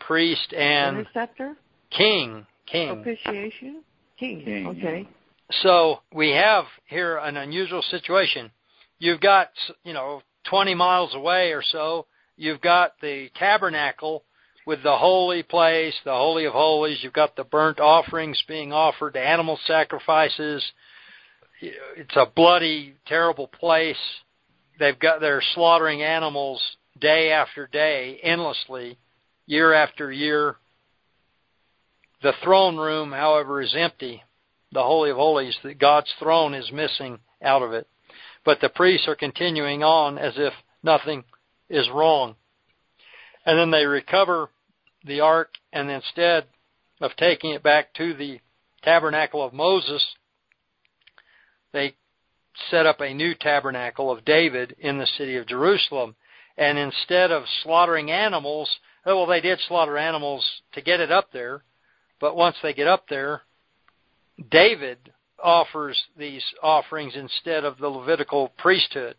priest 0.00 0.52
and 0.52 0.98
Intercessor? 0.98 1.56
king. 1.90 2.46
King. 2.66 3.02
Propitiation? 3.02 3.82
King. 4.18 4.44
King, 4.44 4.66
okay. 4.66 5.08
So 5.50 6.00
we 6.12 6.30
have 6.30 6.64
here 6.86 7.18
an 7.18 7.36
unusual 7.36 7.82
situation. 7.82 8.50
You've 8.98 9.20
got, 9.20 9.50
you 9.84 9.92
know, 9.92 10.22
20 10.44 10.74
miles 10.74 11.14
away 11.14 11.52
or 11.52 11.62
so, 11.62 12.06
you've 12.36 12.60
got 12.60 12.92
the 13.00 13.28
tabernacle 13.36 14.24
with 14.66 14.82
the 14.82 14.96
holy 14.96 15.42
place, 15.42 15.94
the 16.04 16.12
holy 16.12 16.46
of 16.46 16.52
holies. 16.52 16.98
You've 17.02 17.12
got 17.12 17.36
the 17.36 17.44
burnt 17.44 17.80
offerings 17.80 18.42
being 18.48 18.72
offered, 18.72 19.14
the 19.14 19.20
animal 19.20 19.58
sacrifices. 19.66 20.64
It's 21.60 22.16
a 22.16 22.26
bloody, 22.34 22.94
terrible 23.06 23.48
place. 23.48 23.96
They've 24.78 24.98
got 24.98 25.20
they're 25.20 25.42
slaughtering 25.54 26.02
animals 26.02 26.60
day 27.00 27.30
after 27.30 27.66
day, 27.66 28.18
endlessly, 28.22 28.98
year 29.46 29.72
after 29.72 30.10
year. 30.10 30.56
The 32.22 32.32
throne 32.42 32.76
room, 32.76 33.12
however, 33.12 33.60
is 33.60 33.74
empty. 33.76 34.22
The 34.74 34.82
Holy 34.82 35.10
of 35.10 35.16
Holies, 35.16 35.56
that 35.62 35.78
God's 35.78 36.12
throne 36.18 36.52
is 36.52 36.72
missing 36.72 37.20
out 37.40 37.62
of 37.62 37.72
it. 37.72 37.86
But 38.44 38.60
the 38.60 38.68
priests 38.68 39.06
are 39.06 39.14
continuing 39.14 39.84
on 39.84 40.18
as 40.18 40.34
if 40.36 40.52
nothing 40.82 41.22
is 41.70 41.88
wrong. 41.88 42.34
And 43.46 43.56
then 43.56 43.70
they 43.70 43.86
recover 43.86 44.50
the 45.04 45.20
ark, 45.20 45.50
and 45.72 45.88
instead 45.88 46.46
of 47.00 47.14
taking 47.16 47.52
it 47.52 47.62
back 47.62 47.94
to 47.94 48.14
the 48.14 48.40
tabernacle 48.82 49.44
of 49.44 49.52
Moses, 49.52 50.04
they 51.72 51.94
set 52.68 52.84
up 52.84 53.00
a 53.00 53.14
new 53.14 53.34
tabernacle 53.34 54.10
of 54.10 54.24
David 54.24 54.74
in 54.80 54.98
the 54.98 55.06
city 55.06 55.36
of 55.36 55.46
Jerusalem. 55.46 56.16
And 56.58 56.78
instead 56.78 57.30
of 57.30 57.44
slaughtering 57.62 58.10
animals, 58.10 58.68
well, 59.06 59.26
they 59.26 59.40
did 59.40 59.60
slaughter 59.68 59.96
animals 59.96 60.44
to 60.72 60.82
get 60.82 60.98
it 60.98 61.12
up 61.12 61.30
there, 61.32 61.62
but 62.20 62.36
once 62.36 62.56
they 62.60 62.72
get 62.72 62.88
up 62.88 63.08
there, 63.08 63.42
David 64.50 64.98
offers 65.42 66.02
these 66.16 66.44
offerings 66.62 67.14
instead 67.16 67.64
of 67.64 67.78
the 67.78 67.88
Levitical 67.88 68.52
priesthood. 68.58 69.16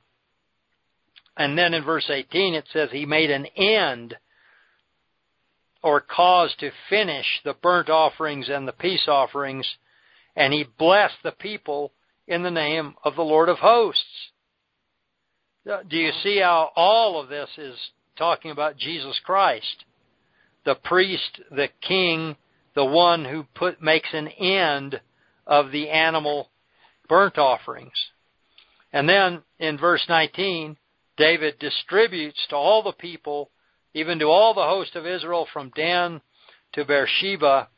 And 1.38 1.58
then 1.58 1.74
in 1.74 1.84
verse 1.84 2.10
18 2.10 2.54
it 2.54 2.66
says 2.72 2.90
he 2.92 3.06
made 3.06 3.30
an 3.30 3.46
end 3.58 4.16
or 5.84 6.02
caused 6.02 6.60
to 6.60 6.72
finish 6.90 7.26
the 7.44 7.54
burnt 7.54 7.90
offerings 7.90 8.50
and 8.50 8.68
the 8.68 8.74
peace 8.74 9.08
offerings, 9.08 9.68
and 10.36 10.52
he 10.52 10.66
blessed 10.80 11.18
the 11.24 11.32
people 11.32 11.92
in 12.28 12.42
the 12.42 12.50
name 12.50 12.96
of 13.04 13.16
the 13.16 13.22
Lord 13.22 13.50
of 13.50 13.60
hosts. 13.60 14.32
Do 15.66 15.98
you 15.98 16.12
see 16.24 16.40
how 16.40 16.72
all 16.76 17.22
of 17.22 17.30
this 17.30 17.50
is 17.58 17.76
talking 18.18 18.50
about 18.50 18.78
Jesus 18.78 19.20
Christ? 19.24 19.86
The 20.66 20.76
priest, 20.76 21.42
the 21.52 21.70
king, 21.88 22.36
the 22.76 22.86
one 22.86 23.26
who 23.26 23.46
put 23.56 23.82
makes 23.82 24.10
an 24.14 24.28
end 24.28 25.00
of 25.48 25.72
the 25.72 25.90
animal 25.90 26.50
burnt 27.08 27.38
offerings. 27.38 27.94
And 28.92 29.08
then 29.10 29.42
in 29.60 29.78
verse 29.78 30.06
19, 30.08 30.78
David 31.18 31.60
distributes 31.60 32.46
to 32.50 32.56
all 32.56 32.84
the 32.84 32.92
people, 32.92 33.50
even 33.94 34.20
to 34.20 34.26
all 34.26 34.54
the 34.54 34.64
host 34.64 34.96
of 34.96 35.06
Israel 35.06 35.48
from 35.52 35.72
Dan 35.76 36.22
to 36.74 36.86
Beersheba, 36.86 37.70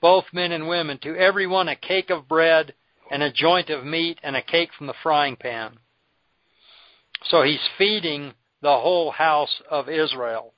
both 0.00 0.24
men 0.32 0.50
and 0.50 0.66
women, 0.66 0.98
to 0.98 1.16
every 1.16 1.46
one 1.46 1.68
a 1.68 1.76
cake 1.76 2.10
of 2.10 2.28
bread 2.28 2.74
and 3.10 3.22
a 3.22 3.32
joint 3.32 3.70
of 3.70 3.84
meat 3.84 4.18
and 4.22 4.34
a 4.34 4.42
cake 4.42 4.70
from 4.76 4.88
the 4.88 4.94
frying 5.02 5.36
pan. 5.36 5.78
So 7.24 7.42
he's 7.42 7.60
feeding 7.78 8.34
the 8.62 8.78
whole 8.78 9.12
house 9.12 9.62
of 9.70 9.88
Israel. 9.88 10.54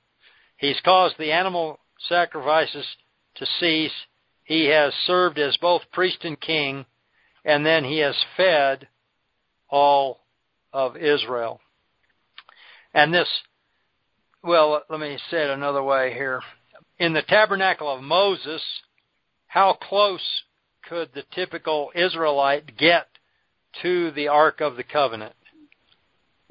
He's 0.57 0.79
caused 0.83 1.15
the 1.19 1.31
animal 1.31 1.79
sacrifices 2.07 2.85
to 3.35 3.45
cease. 3.59 3.91
He 4.43 4.65
has 4.65 4.93
served 5.05 5.39
as 5.39 5.57
both 5.57 5.81
priest 5.91 6.19
and 6.23 6.39
king, 6.39 6.85
and 7.43 7.65
then 7.65 7.83
he 7.83 7.99
has 7.99 8.15
fed 8.37 8.87
all 9.69 10.21
of 10.71 10.97
Israel. 10.97 11.59
And 12.93 13.13
this, 13.13 13.27
well, 14.43 14.83
let 14.89 14.99
me 14.99 15.17
say 15.29 15.43
it 15.43 15.49
another 15.49 15.83
way 15.83 16.13
here. 16.13 16.41
In 16.99 17.13
the 17.13 17.23
tabernacle 17.23 17.93
of 17.93 18.01
Moses, 18.01 18.61
how 19.47 19.73
close 19.73 20.21
could 20.87 21.09
the 21.13 21.23
typical 21.33 21.91
Israelite 21.95 22.77
get 22.77 23.07
to 23.81 24.11
the 24.11 24.27
Ark 24.27 24.61
of 24.61 24.77
the 24.77 24.83
Covenant? 24.83 25.33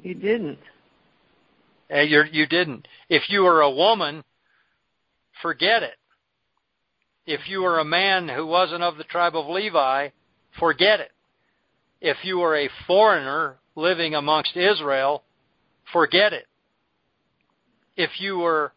You 0.03 0.15
didn't. 0.15 0.59
Uh, 1.91 2.01
you're, 2.01 2.27
you 2.27 2.47
didn't. 2.47 2.89
If 3.09 3.23
you 3.29 3.43
were 3.43 3.61
a 3.61 3.71
woman, 3.71 4.25
forget 5.43 5.83
it. 5.83 5.97
If 7.27 7.49
you 7.49 7.63
were 7.63 7.79
a 7.79 7.85
man 7.85 8.29
who 8.29 8.47
wasn't 8.47 8.83
of 8.83 8.97
the 8.99 9.05
tribe 9.05 9.37
of 9.37 9.47
Levi, 9.47 10.09
forget 10.59 11.01
it. 11.01 11.11
If 12.01 12.19
you 12.23 12.39
were 12.39 12.57
a 12.57 12.69
foreigner 12.87 13.57
living 13.77 14.15
amongst 14.15 14.57
Israel, 14.57 15.23
forget 15.93 16.33
it. 16.33 16.47
If 17.97 18.21
you 18.21 18.39
were 18.39 18.73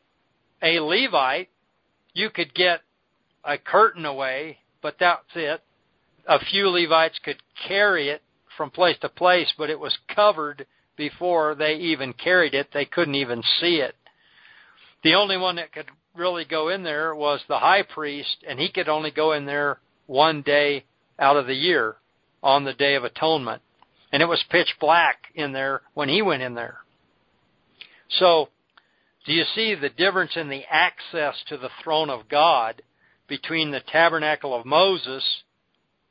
a 0.61 0.79
Levite, 0.79 1.49
you 2.13 2.29
could 2.29 2.53
get 2.53 2.81
a 3.43 3.57
curtain 3.57 4.05
away 4.05 4.59
but 4.81 4.95
that's 4.99 5.21
it. 5.35 5.61
A 6.27 6.39
few 6.39 6.69
Levites 6.69 7.19
could 7.23 7.41
carry 7.67 8.09
it 8.09 8.21
from 8.55 8.71
place 8.71 8.97
to 9.01 9.09
place, 9.09 9.51
but 9.57 9.69
it 9.69 9.79
was 9.79 9.97
covered 10.13 10.65
before 10.95 11.55
they 11.55 11.75
even 11.75 12.13
carried 12.13 12.53
it. 12.53 12.69
They 12.73 12.85
couldn't 12.85 13.15
even 13.15 13.43
see 13.59 13.81
it. 13.81 13.95
The 15.03 15.15
only 15.15 15.37
one 15.37 15.57
that 15.57 15.71
could 15.71 15.87
really 16.17 16.45
go 16.45 16.69
in 16.69 16.83
there 16.83 17.15
was 17.15 17.41
the 17.47 17.59
high 17.59 17.83
priest, 17.83 18.37
and 18.47 18.59
he 18.59 18.69
could 18.69 18.89
only 18.89 19.11
go 19.11 19.33
in 19.33 19.45
there 19.45 19.79
one 20.05 20.41
day 20.41 20.85
out 21.19 21.37
of 21.37 21.47
the 21.47 21.55
year 21.55 21.95
on 22.43 22.63
the 22.63 22.73
Day 22.73 22.95
of 22.95 23.03
Atonement. 23.03 23.61
And 24.11 24.21
it 24.21 24.27
was 24.27 24.43
pitch 24.49 24.75
black 24.79 25.17
in 25.35 25.53
there 25.53 25.81
when 25.93 26.09
he 26.09 26.21
went 26.21 26.41
in 26.41 26.55
there. 26.55 26.77
So, 28.09 28.49
do 29.25 29.33
you 29.33 29.43
see 29.53 29.75
the 29.75 29.89
difference 29.89 30.31
in 30.35 30.47
the 30.47 30.63
access 30.69 31.35
to 31.49 31.57
the 31.57 31.69
throne 31.83 32.09
of 32.09 32.29
God 32.29 32.81
between 33.27 33.71
the 33.71 33.81
tabernacle 33.81 34.55
of 34.55 34.65
Moses 34.65 35.23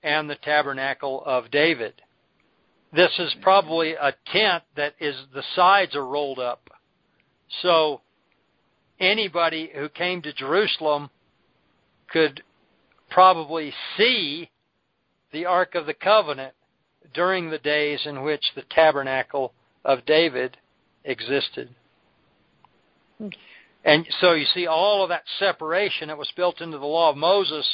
and 0.03 0.29
the 0.31 0.37
tabernacle 0.37 1.23
of 1.25 1.51
David. 1.51 1.95
This 2.92 3.11
is 3.19 3.35
probably 3.42 3.92
a 3.95 4.14
tent 4.33 4.62
that 4.77 4.95
is 5.01 5.16
the 5.35 5.42
sides 5.55 5.95
are 5.97 6.07
rolled 6.07 6.38
up. 6.38 6.71
So 7.62 8.03
anybody 9.00 9.70
who 9.74 9.88
came 9.88 10.22
to 10.22 10.32
Jerusalem 10.32 11.11
could 12.09 12.42
probably 13.11 13.72
see 13.96 14.50
the 15.32 15.46
Ark 15.46 15.74
of 15.74 15.87
the 15.87 15.94
Covenant 15.94 16.54
during 17.14 17.50
the 17.50 17.59
days 17.59 18.00
in 18.04 18.22
which 18.22 18.52
the 18.54 18.64
tabernacle 18.70 19.52
of 19.85 20.04
David 20.06 20.56
existed. 21.04 21.74
Hmm. 23.18 23.28
And 23.85 24.06
so 24.20 24.32
you 24.32 24.46
see 24.46 24.66
all 24.66 25.04
of 25.04 25.11
that 25.11 25.22
separation 25.38 26.09
that 26.09 26.18
was 26.18 26.32
built 26.37 26.61
into 26.61 26.78
the 26.78 26.87
law 26.87 27.11
of 27.11 27.16
Moses 27.16 27.66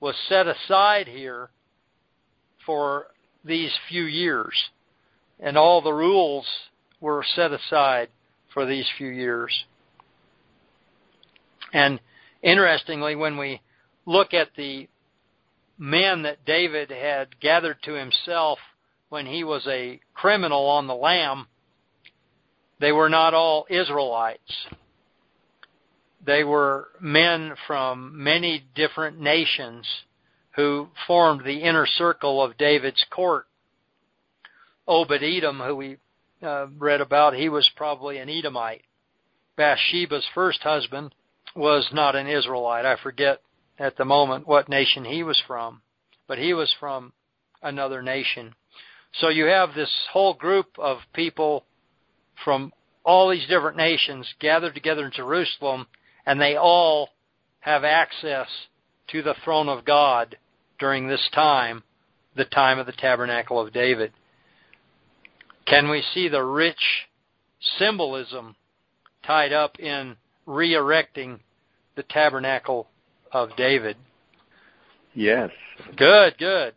was 0.00 0.14
set 0.28 0.46
aside 0.46 1.08
here 1.08 1.50
for 2.64 3.08
these 3.44 3.72
few 3.88 4.04
years. 4.04 4.54
And 5.40 5.58
all 5.58 5.82
the 5.82 5.92
rules 5.92 6.46
were 7.00 7.24
set 7.34 7.50
aside 7.52 8.08
for 8.54 8.66
these 8.66 8.86
few 8.96 9.08
years. 9.08 9.52
And 11.72 12.00
interestingly, 12.42 13.14
when 13.14 13.36
we 13.36 13.60
look 14.06 14.34
at 14.34 14.48
the 14.56 14.88
men 15.78 16.22
that 16.22 16.44
David 16.44 16.90
had 16.90 17.40
gathered 17.40 17.78
to 17.84 17.92
himself 17.92 18.58
when 19.08 19.26
he 19.26 19.44
was 19.44 19.66
a 19.66 20.00
criminal 20.14 20.66
on 20.66 20.86
the 20.86 20.94
lam, 20.94 21.46
they 22.80 22.92
were 22.92 23.08
not 23.08 23.34
all 23.34 23.66
Israelites. 23.70 24.66
They 26.24 26.44
were 26.44 26.88
men 27.00 27.54
from 27.66 28.22
many 28.22 28.64
different 28.74 29.20
nations 29.20 29.86
who 30.56 30.88
formed 31.06 31.44
the 31.44 31.62
inner 31.62 31.86
circle 31.86 32.42
of 32.42 32.58
David's 32.58 33.04
court. 33.10 33.46
Obed 34.86 35.22
Edom, 35.22 35.60
who 35.60 35.76
we 35.76 35.96
uh, 36.42 36.66
read 36.76 37.00
about, 37.00 37.34
he 37.34 37.48
was 37.48 37.70
probably 37.76 38.18
an 38.18 38.28
Edomite. 38.28 38.82
Bathsheba's 39.56 40.26
first 40.34 40.60
husband 40.62 41.14
was 41.54 41.88
not 41.92 42.16
an 42.16 42.26
Israelite. 42.26 42.84
I 42.84 42.96
forget 43.02 43.40
at 43.78 43.96
the 43.96 44.04
moment 44.04 44.46
what 44.46 44.68
nation 44.68 45.04
he 45.04 45.22
was 45.22 45.40
from, 45.46 45.82
but 46.26 46.38
he 46.38 46.54
was 46.54 46.72
from 46.78 47.12
another 47.62 48.02
nation. 48.02 48.54
So 49.20 49.28
you 49.28 49.46
have 49.46 49.74
this 49.74 49.92
whole 50.12 50.34
group 50.34 50.66
of 50.78 50.98
people 51.12 51.64
from 52.44 52.72
all 53.04 53.30
these 53.30 53.46
different 53.48 53.76
nations 53.76 54.26
gathered 54.38 54.74
together 54.74 55.06
in 55.06 55.12
Jerusalem, 55.12 55.86
and 56.26 56.40
they 56.40 56.56
all 56.56 57.10
have 57.60 57.84
access 57.84 58.48
to 59.08 59.22
the 59.22 59.34
throne 59.44 59.68
of 59.68 59.84
God 59.84 60.36
during 60.78 61.08
this 61.08 61.28
time, 61.34 61.82
the 62.36 62.44
time 62.44 62.78
of 62.78 62.86
the 62.86 62.92
tabernacle 62.92 63.60
of 63.60 63.72
David. 63.72 64.12
Can 65.66 65.90
we 65.90 66.02
see 66.14 66.28
the 66.28 66.44
rich 66.44 67.08
symbolism 67.78 68.56
tied 69.26 69.52
up 69.52 69.78
in 69.80 70.16
re 70.48 70.74
erecting 70.74 71.38
the 71.94 72.02
tabernacle 72.04 72.88
of 73.30 73.50
David? 73.56 73.96
Yes. 75.14 75.50
Good, 75.96 76.38
good. 76.38 76.74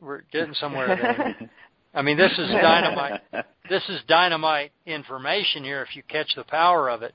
We're 0.00 0.22
getting 0.32 0.54
somewhere. 0.54 1.36
I 1.94 2.02
mean, 2.02 2.16
this 2.16 2.32
is 2.32 2.48
dynamite. 2.48 3.20
this 3.70 3.82
is 3.88 4.00
dynamite 4.08 4.72
information 4.86 5.62
here 5.62 5.82
if 5.82 5.94
you 5.94 6.02
catch 6.08 6.34
the 6.34 6.44
power 6.44 6.90
of 6.90 7.02
it. 7.02 7.14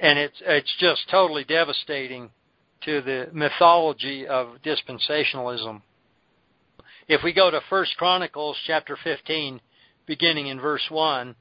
And 0.00 0.18
it's 0.18 0.40
it's 0.40 0.72
just 0.78 1.02
totally 1.10 1.44
devastating 1.44 2.30
to 2.84 3.00
the 3.02 3.28
mythology 3.32 4.26
of 4.26 4.56
dispensationalism. 4.64 5.82
If 7.08 7.22
we 7.24 7.32
go 7.32 7.50
to 7.50 7.60
First 7.68 7.96
Chronicles 7.96 8.56
chapter 8.66 8.96
15, 9.02 9.60
beginning 10.06 10.46
in 10.46 10.60
verse 10.60 10.86
1, 10.88 11.34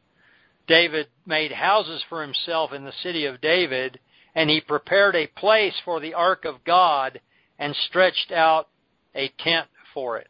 David 0.67 1.07
made 1.25 1.51
houses 1.51 2.03
for 2.09 2.21
himself 2.21 2.71
in 2.73 2.85
the 2.85 2.93
city 3.03 3.25
of 3.25 3.41
David, 3.41 3.99
and 4.35 4.49
he 4.49 4.61
prepared 4.61 5.15
a 5.15 5.27
place 5.27 5.75
for 5.83 5.99
the 5.99 6.13
ark 6.13 6.45
of 6.45 6.63
God 6.63 7.19
and 7.59 7.75
stretched 7.87 8.31
out 8.31 8.67
a 9.15 9.29
tent 9.39 9.67
for 9.93 10.17
it. 10.17 10.27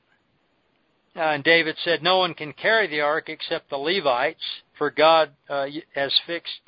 Uh, 1.16 1.20
and 1.20 1.44
David 1.44 1.76
said, 1.84 2.02
No 2.02 2.20
one 2.20 2.34
can 2.34 2.54
carry 2.54 2.88
the 2.88 3.02
ark 3.02 3.28
except 3.28 3.70
the 3.70 3.78
Levites, 3.78 4.44
for 4.78 4.90
God 4.90 5.32
uh, 5.50 5.68
has 5.94 6.14
fixed 6.26 6.62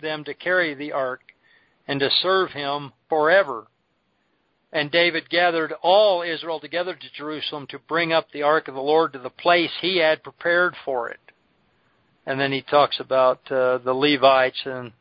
them 0.00 0.24
to 0.24 0.34
carry 0.34 0.74
the 0.74 0.92
ark 0.92 1.20
and 1.88 2.00
to 2.00 2.10
serve 2.22 2.50
him 2.50 2.92
forever. 3.08 3.66
And 4.72 4.90
David 4.90 5.28
gathered 5.28 5.72
all 5.82 6.22
Israel 6.22 6.60
together 6.60 6.94
to 6.94 7.12
Jerusalem 7.16 7.66
to 7.68 7.78
bring 7.78 8.12
up 8.12 8.30
the 8.30 8.42
ark 8.42 8.68
of 8.68 8.74
the 8.74 8.80
Lord 8.80 9.14
to 9.14 9.18
the 9.18 9.30
place 9.30 9.72
he 9.80 9.98
had 9.98 10.22
prepared 10.22 10.76
for 10.84 11.08
it. 11.08 11.18
And 12.30 12.38
then 12.38 12.52
he 12.52 12.62
talks 12.62 13.00
about 13.00 13.40
uh, 13.50 13.78
the 13.78 13.92
Levites 13.92 14.62
and 14.64 14.92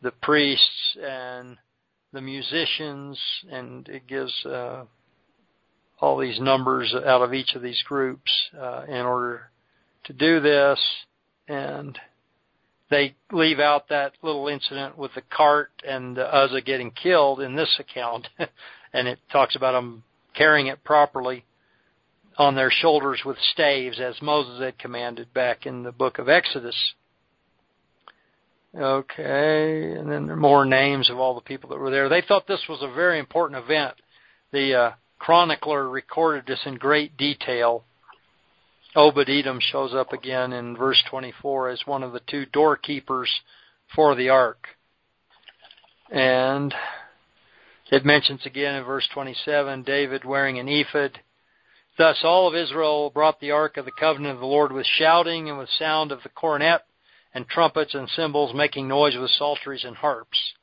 the 0.00 0.12
priests 0.12 0.96
and 0.98 1.58
the 2.14 2.22
musicians, 2.22 3.20
and 3.52 3.86
it 3.86 4.06
gives 4.06 4.32
uh, 4.46 4.84
all 6.00 6.16
these 6.16 6.40
numbers 6.40 6.94
out 6.94 7.20
of 7.20 7.34
each 7.34 7.54
of 7.54 7.60
these 7.60 7.82
groups 7.86 8.32
uh, 8.58 8.84
in 8.88 9.04
order 9.04 9.50
to 10.04 10.14
do 10.14 10.40
this. 10.40 10.80
And 11.48 11.98
they 12.88 13.14
leave 13.30 13.60
out 13.60 13.90
that 13.90 14.12
little 14.22 14.48
incident 14.48 14.96
with 14.96 15.12
the 15.14 15.22
cart 15.30 15.72
and 15.86 16.18
Uzzah 16.18 16.62
getting 16.62 16.92
killed 16.92 17.42
in 17.42 17.56
this 17.56 17.78
account. 17.78 18.26
and 18.94 19.06
it 19.06 19.18
talks 19.30 19.54
about 19.54 19.72
them 19.72 20.02
carrying 20.34 20.68
it 20.68 20.82
properly 20.82 21.44
on 22.40 22.54
their 22.54 22.70
shoulders 22.70 23.20
with 23.22 23.36
staves 23.52 24.00
as 24.00 24.14
Moses 24.22 24.62
had 24.62 24.78
commanded 24.78 25.34
back 25.34 25.66
in 25.66 25.82
the 25.82 25.92
book 25.92 26.18
of 26.18 26.30
Exodus. 26.30 26.94
Okay, 28.74 29.92
and 29.92 30.10
then 30.10 30.24
there 30.24 30.36
are 30.36 30.40
more 30.40 30.64
names 30.64 31.10
of 31.10 31.18
all 31.18 31.34
the 31.34 31.42
people 31.42 31.68
that 31.68 31.78
were 31.78 31.90
there. 31.90 32.08
They 32.08 32.22
thought 32.22 32.46
this 32.46 32.64
was 32.66 32.80
a 32.80 32.94
very 32.94 33.18
important 33.18 33.62
event. 33.62 33.92
The 34.52 34.74
uh, 34.74 34.90
chronicler 35.18 35.86
recorded 35.86 36.46
this 36.46 36.60
in 36.64 36.76
great 36.76 37.18
detail. 37.18 37.84
Obed 38.96 39.28
Edom 39.28 39.58
shows 39.60 39.92
up 39.92 40.14
again 40.14 40.54
in 40.54 40.78
verse 40.78 41.02
24 41.10 41.68
as 41.68 41.82
one 41.84 42.02
of 42.02 42.12
the 42.14 42.22
two 42.26 42.46
doorkeepers 42.46 43.28
for 43.94 44.14
the 44.14 44.30
ark. 44.30 44.66
And 46.10 46.74
it 47.92 48.06
mentions 48.06 48.46
again 48.46 48.76
in 48.76 48.84
verse 48.84 49.06
27 49.12 49.82
David 49.82 50.24
wearing 50.24 50.58
an 50.58 50.68
ephod. 50.68 51.20
Thus 52.00 52.20
all 52.24 52.48
of 52.48 52.54
Israel 52.54 53.10
brought 53.10 53.40
the 53.40 53.50
ark 53.50 53.76
of 53.76 53.84
the 53.84 53.92
covenant 53.92 54.32
of 54.32 54.40
the 54.40 54.46
Lord 54.46 54.72
with 54.72 54.86
shouting 54.86 55.50
and 55.50 55.58
with 55.58 55.68
sound 55.68 56.12
of 56.12 56.22
the 56.22 56.30
cornet 56.30 56.80
and 57.34 57.46
trumpets 57.46 57.92
and 57.92 58.08
cymbals, 58.08 58.54
making 58.54 58.88
noise 58.88 59.18
with 59.18 59.30
psalteries 59.32 59.84
and 59.84 59.94
harps. 59.94 60.54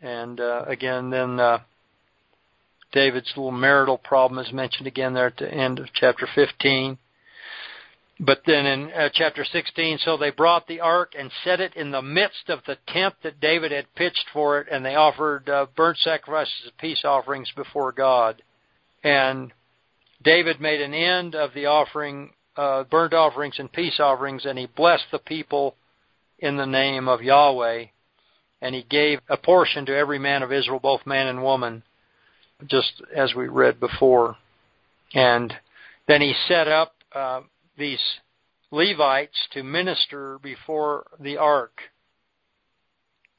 And 0.00 0.40
uh, 0.40 0.64
again, 0.66 1.10
then 1.10 1.38
uh, 1.38 1.60
David's 2.90 3.32
little 3.36 3.52
marital 3.52 3.96
problem 3.96 4.44
is 4.44 4.52
mentioned 4.52 4.88
again 4.88 5.14
there 5.14 5.28
at 5.28 5.36
the 5.36 5.48
end 5.48 5.78
of 5.78 5.86
chapter 5.94 6.26
15. 6.34 6.98
But 8.18 8.42
then 8.44 8.66
in 8.66 8.90
uh, 8.90 9.08
chapter 9.12 9.44
16, 9.44 9.98
so 9.98 10.16
they 10.16 10.30
brought 10.30 10.66
the 10.66 10.80
ark 10.80 11.12
and 11.16 11.30
set 11.44 11.60
it 11.60 11.76
in 11.76 11.92
the 11.92 12.02
midst 12.02 12.48
of 12.48 12.58
the 12.66 12.78
tent 12.88 13.14
that 13.22 13.38
David 13.38 13.70
had 13.70 13.94
pitched 13.94 14.26
for 14.32 14.58
it, 14.58 14.66
and 14.68 14.84
they 14.84 14.96
offered 14.96 15.48
uh, 15.48 15.66
burnt 15.76 15.98
sacrifices 15.98 16.62
and 16.64 16.76
peace 16.78 17.04
offerings 17.04 17.52
before 17.54 17.92
God. 17.92 18.42
And 19.04 19.52
David 20.22 20.60
made 20.60 20.80
an 20.80 20.94
end 20.94 21.34
of 21.34 21.54
the 21.54 21.66
offering, 21.66 22.32
uh, 22.56 22.84
burnt 22.84 23.14
offerings 23.14 23.58
and 23.58 23.72
peace 23.72 23.98
offerings, 23.98 24.44
and 24.44 24.58
he 24.58 24.66
blessed 24.66 25.06
the 25.10 25.18
people 25.18 25.74
in 26.38 26.56
the 26.56 26.66
name 26.66 27.08
of 27.08 27.22
Yahweh. 27.22 27.86
And 28.60 28.74
he 28.74 28.82
gave 28.82 29.20
a 29.28 29.36
portion 29.36 29.86
to 29.86 29.96
every 29.96 30.18
man 30.18 30.42
of 30.42 30.52
Israel, 30.52 30.78
both 30.78 31.04
man 31.06 31.26
and 31.26 31.42
woman, 31.42 31.82
just 32.66 33.02
as 33.14 33.34
we 33.34 33.48
read 33.48 33.80
before. 33.80 34.36
And 35.14 35.52
then 36.06 36.20
he 36.20 36.34
set 36.46 36.68
up 36.68 36.94
uh, 37.12 37.40
these 37.76 38.00
Levites 38.70 39.36
to 39.52 39.62
minister 39.62 40.38
before 40.42 41.06
the 41.20 41.36
ark, 41.36 41.80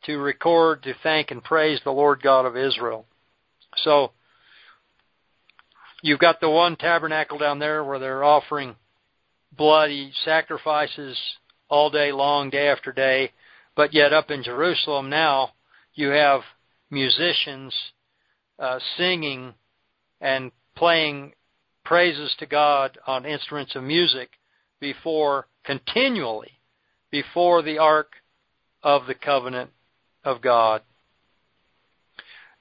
to 0.03 0.17
record, 0.17 0.83
to 0.83 0.93
thank, 1.01 1.31
and 1.31 1.43
praise 1.43 1.79
the 1.83 1.91
Lord 1.91 2.21
God 2.21 2.45
of 2.45 2.57
Israel. 2.57 3.05
So, 3.77 4.11
you've 6.03 6.19
got 6.19 6.39
the 6.39 6.49
one 6.49 6.75
tabernacle 6.75 7.39
down 7.39 7.57
there 7.57 7.83
where 7.83 7.97
they're 7.97 8.23
offering 8.23 8.75
bloody 9.57 10.11
sacrifices 10.23 11.17
all 11.69 11.89
day 11.89 12.11
long, 12.11 12.51
day 12.51 12.67
after 12.67 12.91
day, 12.91 13.31
but 13.75 13.93
yet 13.93 14.13
up 14.13 14.29
in 14.29 14.43
Jerusalem 14.43 15.09
now, 15.09 15.51
you 15.95 16.09
have 16.09 16.41
musicians 16.91 17.73
uh, 18.59 18.77
singing 18.97 19.53
and 20.21 20.51
playing 20.75 21.33
praises 21.83 22.35
to 22.37 22.45
God 22.45 22.97
on 23.07 23.25
instruments 23.25 23.75
of 23.75 23.83
music 23.83 24.29
before 24.79 25.47
continually 25.63 26.51
before 27.11 27.61
the 27.61 27.77
ark 27.77 28.13
of 28.81 29.05
the 29.05 29.13
covenant 29.13 29.69
of 30.23 30.41
God. 30.41 30.81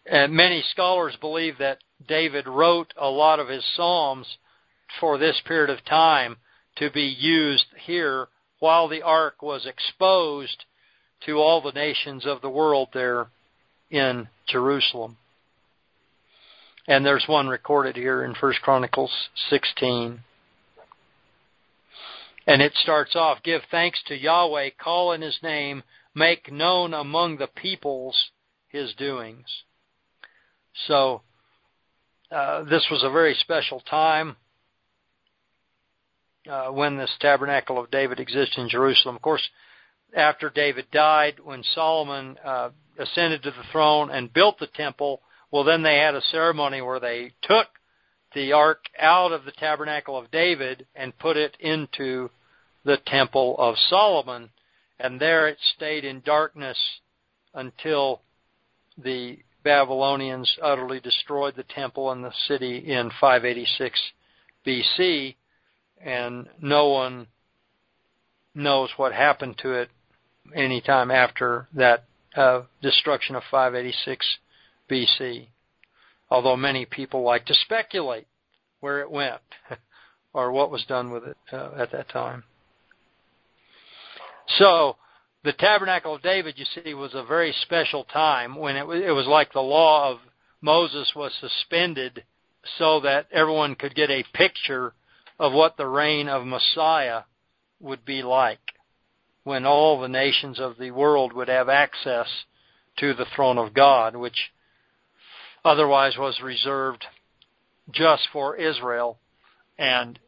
And 0.07 0.33
many 0.33 0.63
scholars 0.71 1.17
believe 1.21 1.59
that 1.59 1.79
David 2.07 2.49
wrote 2.49 2.93
a 2.97 3.09
lot 3.09 3.39
of 3.39 3.49
his 3.49 3.65
psalms 3.77 4.27
for 4.99 5.19
this 5.19 5.41
period 5.47 5.71
of 5.71 5.85
time 5.85 6.37
to 6.77 6.91
be 6.91 7.03
used 7.19 7.67
here 7.87 8.29
while 8.59 8.89
the 8.89 9.03
ark 9.03 9.43
was 9.43 9.67
exposed 9.67 10.65
to 11.27 11.39
all 11.39 11.61
the 11.61 11.73
nations 11.73 12.27
of 12.27 12.41
the 12.41 12.51
world 12.51 12.89
there 12.93 13.29
in 13.91 14.29
Jerusalem. 14.49 15.17
And 16.89 17.07
there's 17.07 17.29
one 17.29 17.47
recorded 17.47 17.97
here 17.97 18.25
in 18.25 18.35
First 18.35 18.61
Chronicles 18.63 19.13
16. 19.51 20.21
And 22.47 22.61
it 22.61 22.73
starts 22.75 23.15
off, 23.15 23.39
give 23.45 23.63
thanks 23.71 24.03
to 24.07 24.19
Yahweh, 24.19 24.71
call 24.83 25.13
in 25.13 25.23
his 25.23 25.39
name, 25.45 25.85
make 26.13 26.51
known 26.51 26.93
among 26.93 27.37
the 27.37 27.47
peoples 27.47 28.31
his 28.69 28.95
doings. 28.95 29.47
So, 30.87 31.23
uh, 32.31 32.65
this 32.65 32.87
was 32.91 33.03
a 33.03 33.11
very 33.11 33.35
special 33.35 33.81
time 33.81 34.37
uh, 36.51 36.69
when 36.69 36.97
this 36.97 37.11
tabernacle 37.21 37.79
of 37.79 37.91
David 37.91 38.21
exists 38.21 38.57
in 38.57 38.69
Jerusalem. 38.69 39.17
Of 39.17 39.23
course, 39.23 39.47
after 40.17 40.51
David 40.51 40.87
died, 40.91 41.41
when 41.43 41.63
Solomon 41.75 42.37
uh, 42.45 42.71
ascended 42.99 43.43
to 43.43 43.51
the 43.51 43.65
throne 43.71 44.11
and 44.11 44.33
built 44.33 44.59
the 44.59 44.67
temple, 44.67 45.21
well, 45.51 45.65
then 45.65 45.83
they 45.83 45.99
had 45.99 46.15
a 46.15 46.23
ceremony 46.31 46.81
where 46.81 47.01
they 47.01 47.33
took 47.43 47.69
the 48.35 48.53
ark 48.53 48.87
out 48.99 49.33
of 49.33 49.45
the 49.45 49.53
tabernacle 49.53 50.17
of 50.17 50.31
David 50.31 50.87
and 50.95 51.19
put 51.19 51.37
it 51.37 51.57
into 51.61 52.31
the 52.85 52.97
temple 53.07 53.57
of 53.59 53.77
Solomon, 53.89 54.51
and 54.99 55.21
there 55.21 55.49
it 55.49 55.59
stayed 55.77 56.05
in 56.05 56.23
darkness 56.25 56.79
until 57.55 58.23
the 58.97 59.39
Babylonians 59.65 60.57
utterly 60.63 61.01
destroyed 61.01 61.55
the 61.57 61.63
temple 61.63 62.11
and 62.11 62.25
the 62.25 62.33
city 62.49 62.79
in 62.79 63.11
586 63.21 64.01
BC, 64.67 65.37
and 66.05 66.49
no 66.61 66.89
one 66.89 67.27
knows 68.55 68.91
what 68.97 69.13
happened 69.13 69.59
to 69.59 69.73
it 69.73 69.91
any 70.55 70.81
time 70.81 71.11
after 71.11 71.69
that 71.75 72.05
uh, 72.37 72.63
destruction 72.81 73.37
of 73.37 73.43
586 73.51 74.39
BC. 74.91 75.49
Although 76.31 76.57
many 76.57 76.87
people 76.87 77.23
like 77.23 77.47
to 77.47 77.55
speculate 77.55 78.27
where 78.81 79.01
it 79.01 79.11
went 79.11 79.41
or 80.33 80.51
what 80.51 80.71
was 80.71 80.85
done 80.87 81.11
with 81.11 81.25
it 81.25 81.37
uh, 81.53 81.71
at 81.77 81.93
that 81.93 82.09
time. 82.09 82.45
So, 84.59 84.97
the 85.45 85.53
tabernacle 85.53 86.15
of 86.15 86.23
David, 86.23 86.55
you 86.57 86.65
see, 86.65 86.95
was 86.95 87.15
a 87.15 87.25
very 87.25 87.53
special 87.63 88.05
time 88.05 88.55
when 88.55 88.77
it 88.77 88.87
was, 88.87 89.03
it 89.05 89.11
was 89.11 89.27
like 89.27 89.53
the 89.53 89.61
law 89.61 90.11
of 90.11 90.19
Moses 90.61 91.13
was 91.17 91.33
suspended 91.41 92.25
so 92.79 93.01
that 93.01 93.27
everyone 93.33 93.75
could 93.75 93.95
get 93.95 94.11
a 94.11 94.25
picture 94.33 94.95
of 95.39 95.53
what 95.53 95.77
the 95.77 95.87
reign 95.87 96.29
of 96.29 96.47
Messiah 96.47 97.23
would 97.81 98.05
be 98.05 98.23
like 98.23 98.61
when 99.43 99.67
all 99.67 100.01
the 100.01 100.09
nations 100.09 100.61
of 100.61 100.79
the 100.79 100.93
world 100.93 101.33
would 101.33 101.49
have 101.49 101.69
access 101.69 102.29
to 102.99 103.15
the 103.15 103.27
throne 103.35 103.59
of 103.59 103.75
God, 103.75 104.15
which 104.15 104.53
otherwise 105.65 106.17
was 106.17 106.41
reserved 106.41 107.05
just 107.91 108.29
for 108.33 108.57
Israel. 108.57 109.19
And 109.79 110.19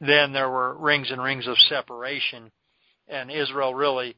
then 0.00 0.32
there 0.32 0.50
were 0.50 0.74
rings 0.74 1.12
and 1.12 1.22
rings 1.22 1.46
of 1.46 1.56
separation. 1.68 2.50
And 3.08 3.30
Israel 3.30 3.74
really, 3.74 4.16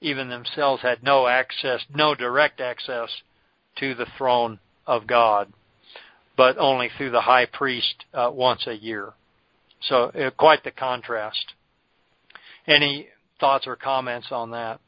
even 0.00 0.28
themselves, 0.28 0.82
had 0.82 1.02
no 1.02 1.26
access, 1.26 1.80
no 1.94 2.14
direct 2.14 2.60
access 2.60 3.10
to 3.76 3.94
the 3.94 4.06
throne 4.16 4.58
of 4.86 5.06
God, 5.06 5.52
but 6.36 6.56
only 6.58 6.90
through 6.96 7.10
the 7.10 7.20
high 7.20 7.46
priest 7.46 8.04
uh, 8.14 8.30
once 8.32 8.66
a 8.66 8.74
year. 8.74 9.12
So 9.82 10.04
uh, 10.04 10.30
quite 10.30 10.64
the 10.64 10.70
contrast. 10.70 11.54
Any 12.66 13.08
thoughts 13.40 13.66
or 13.66 13.76
comments 13.76 14.28
on 14.30 14.50
that? 14.50 14.80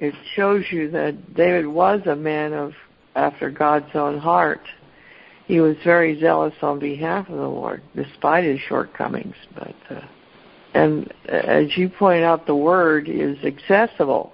It 0.00 0.14
shows 0.36 0.64
you 0.70 0.90
that 0.92 1.34
David 1.34 1.66
was 1.66 2.00
a 2.06 2.14
man 2.14 2.52
of 2.52 2.72
after 3.16 3.50
God's 3.50 3.94
own 3.94 4.18
heart. 4.18 4.60
He 5.46 5.60
was 5.60 5.76
very 5.82 6.20
zealous 6.20 6.54
on 6.62 6.78
behalf 6.78 7.28
of 7.28 7.36
the 7.36 7.48
Lord, 7.48 7.82
despite 7.96 8.44
his 8.44 8.60
shortcomings. 8.68 9.34
But 9.54 9.74
uh, 9.90 10.06
and 10.78 11.12
as 11.28 11.76
you 11.76 11.88
point 11.88 12.22
out, 12.22 12.46
the 12.46 12.54
word 12.54 13.08
is 13.08 13.36
accessible. 13.44 14.32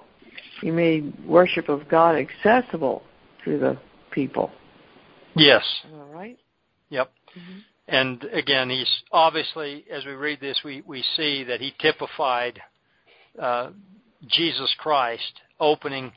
You 0.61 0.73
made 0.73 1.25
worship 1.25 1.69
of 1.69 1.89
God 1.89 2.15
accessible 2.15 3.01
to 3.45 3.57
the 3.57 3.79
people. 4.11 4.51
Yes. 5.35 5.63
All 5.91 6.05
right. 6.13 6.37
Yep. 6.89 7.11
Mm-hmm. 7.35 7.59
And 7.87 8.23
again, 8.25 8.69
he's 8.69 8.89
obviously, 9.11 9.85
as 9.91 10.05
we 10.05 10.11
read 10.11 10.39
this, 10.39 10.59
we, 10.63 10.83
we 10.85 11.03
see 11.15 11.43
that 11.45 11.61
he 11.61 11.73
typified 11.79 12.61
uh, 13.41 13.71
Jesus 14.27 14.73
Christ 14.77 15.41
opening 15.59 16.11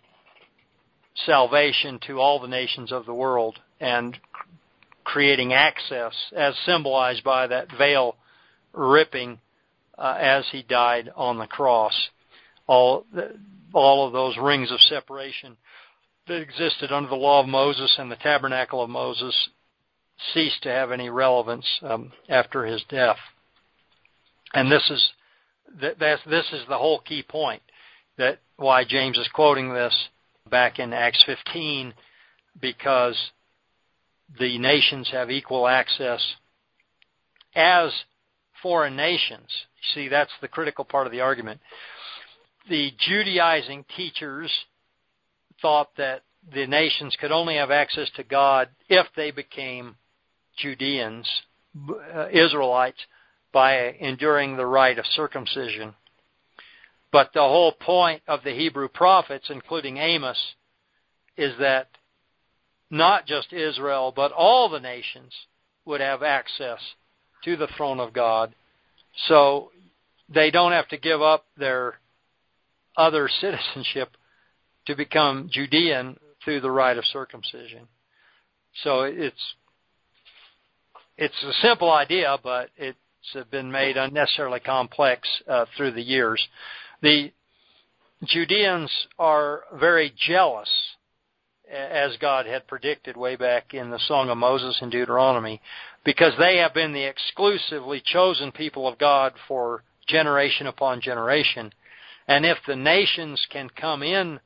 salvation 1.24 2.00
to 2.06 2.20
all 2.20 2.38
the 2.38 2.48
nations 2.48 2.92
of 2.92 3.06
the 3.06 3.14
world 3.14 3.58
and 3.80 4.18
creating 5.04 5.54
access 5.54 6.12
as 6.36 6.54
symbolized 6.66 7.24
by 7.24 7.46
that 7.46 7.68
veil 7.78 8.16
ripping 8.74 9.38
uh, 9.98 10.16
as 10.18 10.44
he 10.52 10.62
died 10.62 11.10
on 11.16 11.38
the 11.38 11.46
cross. 11.46 11.94
All, 12.66 13.04
all 13.72 14.06
of 14.06 14.12
those 14.12 14.36
rings 14.36 14.70
of 14.70 14.80
separation 14.80 15.56
that 16.26 16.40
existed 16.40 16.92
under 16.92 17.08
the 17.08 17.16
law 17.16 17.40
of 17.40 17.48
Moses 17.48 17.94
and 17.98 18.10
the 18.10 18.16
tabernacle 18.16 18.82
of 18.82 18.90
Moses 18.90 19.48
ceased 20.34 20.62
to 20.62 20.68
have 20.68 20.92
any 20.92 21.08
relevance 21.08 21.66
um, 21.82 22.12
after 22.28 22.64
his 22.64 22.82
death. 22.88 23.16
And 24.54 24.70
this 24.70 24.88
is 24.90 25.08
that 25.80 25.98
this 25.98 26.46
is 26.52 26.62
the 26.68 26.78
whole 26.78 27.00
key 27.00 27.22
point 27.22 27.62
that 28.16 28.38
why 28.56 28.84
James 28.84 29.18
is 29.18 29.28
quoting 29.34 29.72
this 29.72 29.94
back 30.50 30.78
in 30.78 30.92
Acts 30.92 31.22
15 31.26 31.92
because 32.60 33.16
the 34.38 34.58
nations 34.58 35.10
have 35.12 35.30
equal 35.30 35.68
access 35.68 36.22
as 37.54 37.92
foreign 38.62 38.96
nations. 38.96 39.48
See, 39.94 40.08
that's 40.08 40.32
the 40.40 40.48
critical 40.48 40.84
part 40.84 41.06
of 41.06 41.12
the 41.12 41.20
argument. 41.20 41.60
The 42.68 42.92
Judaizing 42.98 43.84
teachers 43.96 44.52
thought 45.62 45.90
that 45.96 46.22
the 46.52 46.66
nations 46.66 47.16
could 47.20 47.32
only 47.32 47.56
have 47.56 47.70
access 47.70 48.08
to 48.16 48.24
God 48.24 48.68
if 48.88 49.06
they 49.16 49.30
became 49.30 49.96
Judeans, 50.56 51.28
uh, 52.14 52.28
Israelites, 52.30 52.98
by 53.52 53.92
enduring 54.00 54.56
the 54.56 54.66
rite 54.66 54.98
of 54.98 55.06
circumcision. 55.06 55.94
But 57.10 57.30
the 57.32 57.40
whole 57.40 57.72
point 57.72 58.22
of 58.28 58.44
the 58.44 58.52
Hebrew 58.52 58.88
prophets, 58.88 59.46
including 59.48 59.96
Amos, 59.96 60.38
is 61.36 61.54
that 61.58 61.88
not 62.90 63.26
just 63.26 63.52
Israel, 63.52 64.12
but 64.14 64.32
all 64.32 64.68
the 64.68 64.80
nations 64.80 65.32
would 65.84 66.00
have 66.00 66.22
access 66.22 66.80
to 67.44 67.56
the 67.56 67.68
throne 67.76 68.00
of 68.00 68.12
God. 68.12 68.54
So 69.26 69.70
they 70.28 70.50
don't 70.50 70.72
have 70.72 70.88
to 70.88 70.96
give 70.96 71.22
up 71.22 71.46
their 71.56 71.98
other 72.96 73.28
citizenship 73.40 74.16
to 74.86 74.96
become 74.96 75.48
Judean 75.52 76.18
through 76.44 76.60
the 76.60 76.70
rite 76.70 76.98
of 76.98 77.04
circumcision. 77.06 77.88
So 78.82 79.02
it's 79.02 79.54
it's 81.16 81.42
a 81.42 81.52
simple 81.66 81.90
idea, 81.90 82.38
but 82.42 82.70
it's 82.76 82.96
been 83.50 83.70
made 83.70 83.96
unnecessarily 83.96 84.60
complex 84.60 85.28
uh, 85.48 85.66
through 85.76 85.90
the 85.90 86.02
years. 86.02 86.40
The 87.02 87.32
Judeans 88.24 88.90
are 89.18 89.64
very 89.74 90.14
jealous, 90.16 90.70
as 91.70 92.16
God 92.20 92.46
had 92.46 92.66
predicted 92.66 93.16
way 93.16 93.36
back 93.36 93.74
in 93.74 93.90
the 93.90 93.98
Song 94.06 94.30
of 94.30 94.38
Moses 94.38 94.78
in 94.80 94.90
Deuteronomy, 94.90 95.60
because 96.08 96.32
they 96.38 96.56
have 96.56 96.72
been 96.72 96.94
the 96.94 97.04
exclusively 97.04 98.02
chosen 98.02 98.50
people 98.50 98.88
of 98.88 98.96
God 98.96 99.34
for 99.46 99.84
generation 100.06 100.66
upon 100.66 101.02
generation. 101.02 101.70
And 102.26 102.46
if 102.46 102.56
the 102.66 102.76
nations 102.76 103.46
can 103.50 103.68
come 103.68 104.02
in 104.02 104.40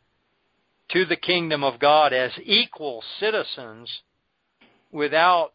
to 0.91 1.05
the 1.05 1.15
kingdom 1.15 1.63
of 1.63 1.79
God 1.79 2.13
as 2.13 2.33
equal 2.43 3.05
citizens 3.21 3.89
without 4.91 5.53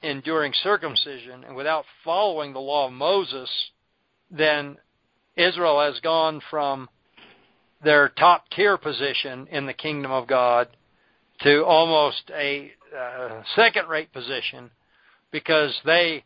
enduring 0.00 0.54
circumcision 0.62 1.44
and 1.44 1.54
without 1.54 1.84
following 2.02 2.54
the 2.54 2.58
law 2.58 2.86
of 2.86 2.94
Moses, 2.94 3.50
then 4.30 4.78
Israel 5.36 5.78
has 5.78 6.00
gone 6.00 6.40
from 6.48 6.88
their 7.84 8.08
top 8.08 8.48
tier 8.56 8.78
position 8.78 9.46
in 9.50 9.66
the 9.66 9.74
kingdom 9.74 10.10
of 10.10 10.26
God 10.26 10.68
to 11.42 11.66
almost 11.66 12.30
a 12.34 12.72
uh, 12.98 13.42
second 13.54 13.90
rate 13.90 14.10
position 14.10 14.70
because 15.32 15.78
they 15.84 16.24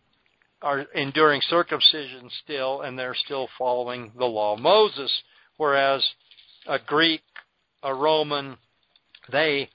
are 0.63 0.81
enduring 0.95 1.41
circumcision 1.49 2.31
still 2.45 2.83
and 2.83 2.99
they're 2.99 3.17
still 3.17 3.49
following 3.59 4.13
the 4.17 4.25
law 4.25 4.55
of 4.55 4.61
Moses, 4.61 5.13
whereas 5.57 6.05
a 6.67 6.79
Greek, 6.87 7.23
a 7.83 7.95
Roman, 7.95 8.57
they 9.31 9.69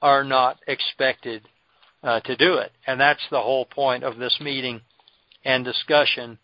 are 0.00 0.22
not 0.22 0.58
expected 0.66 1.42
uh, 2.02 2.20
to 2.20 2.36
do 2.36 2.54
it. 2.54 2.70
And 2.86 3.00
that's 3.00 3.26
the 3.30 3.40
whole 3.40 3.64
point 3.64 4.04
of 4.04 4.18
this 4.18 4.36
meeting 4.40 4.80
and 5.44 5.64
discussion 5.64 6.38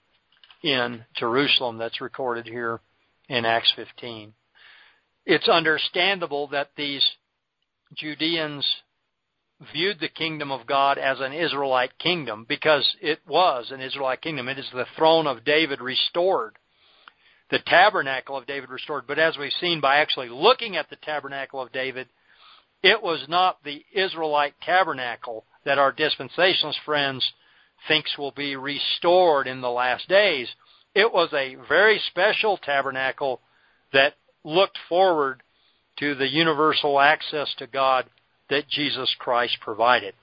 in 0.63 1.05
Jerusalem 1.15 1.79
that's 1.79 2.01
recorded 2.01 2.47
here 2.47 2.81
in 3.29 3.45
Acts 3.45 3.73
15. 3.77 4.33
It's 5.27 5.49
understandable 5.49 6.49
that 6.49 6.71
these 6.77 7.05
Judeans 7.95 8.67
viewed 9.73 10.01
the 10.01 10.09
kingdom 10.09 10.51
of 10.51 10.67
God 10.67 10.99
as 10.99 11.21
an 11.21 11.33
Israelite 11.33 11.99
kingdom 11.99 12.45
because 12.49 12.97
it 13.01 13.21
was 13.27 13.71
an 13.71 13.81
Israelite 13.81 14.21
kingdom. 14.21 14.49
It 14.49 14.59
is 14.59 14.69
the 14.73 14.87
throne 14.97 15.27
of 15.27 15.45
David 15.45 15.81
restored, 15.81 16.57
the 17.51 17.61
tabernacle 17.61 18.37
of 18.37 18.47
David 18.47 18.71
restored. 18.71 19.05
But 19.07 19.19
as 19.19 19.39
we've 19.39 19.53
seen 19.61 19.81
by 19.81 19.97
actually 19.97 20.29
looking 20.29 20.77
at 20.77 20.91
the 20.91 20.97
tabernacle 20.97 21.61
of 21.61 21.73
David, 21.73 22.09
it 22.83 23.03
was 23.03 23.25
not 23.29 23.63
the 23.65 23.85
Israelite 23.95 24.55
tabernacle 24.61 25.45
that 25.65 25.79
our 25.79 25.93
dispensationalist 25.93 26.83
friends 26.85 27.25
thinks 27.89 28.19
will 28.19 28.33
be 28.33 28.57
restored 28.57 29.47
in 29.47 29.61
the 29.61 29.71
last 29.71 30.09
days. 30.09 30.49
It 30.95 31.13
was 31.13 31.33
a 31.33 31.57
very 31.69 32.01
special 32.11 32.57
tabernacle 32.59 33.41
that 33.93 34.15
looked 34.45 34.79
forward 34.89 35.43
to 35.99 36.15
the 36.15 36.29
universal 36.29 37.01
access 37.01 37.55
to 37.59 37.67
God 37.67 38.07
that 38.51 38.69
Jesus 38.69 39.15
Christ 39.19 39.59
provided. 39.61 40.15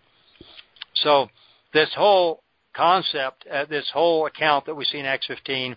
So 0.96 1.30
this 1.74 1.90
whole 1.96 2.44
concept, 2.74 3.46
uh, 3.52 3.66
this 3.66 3.90
whole 3.94 4.26
account 4.26 4.66
that 4.66 4.76
we 4.76 4.86
see 4.86 5.00
in 5.00 5.06
Acts 5.06 5.28
15, 5.28 5.76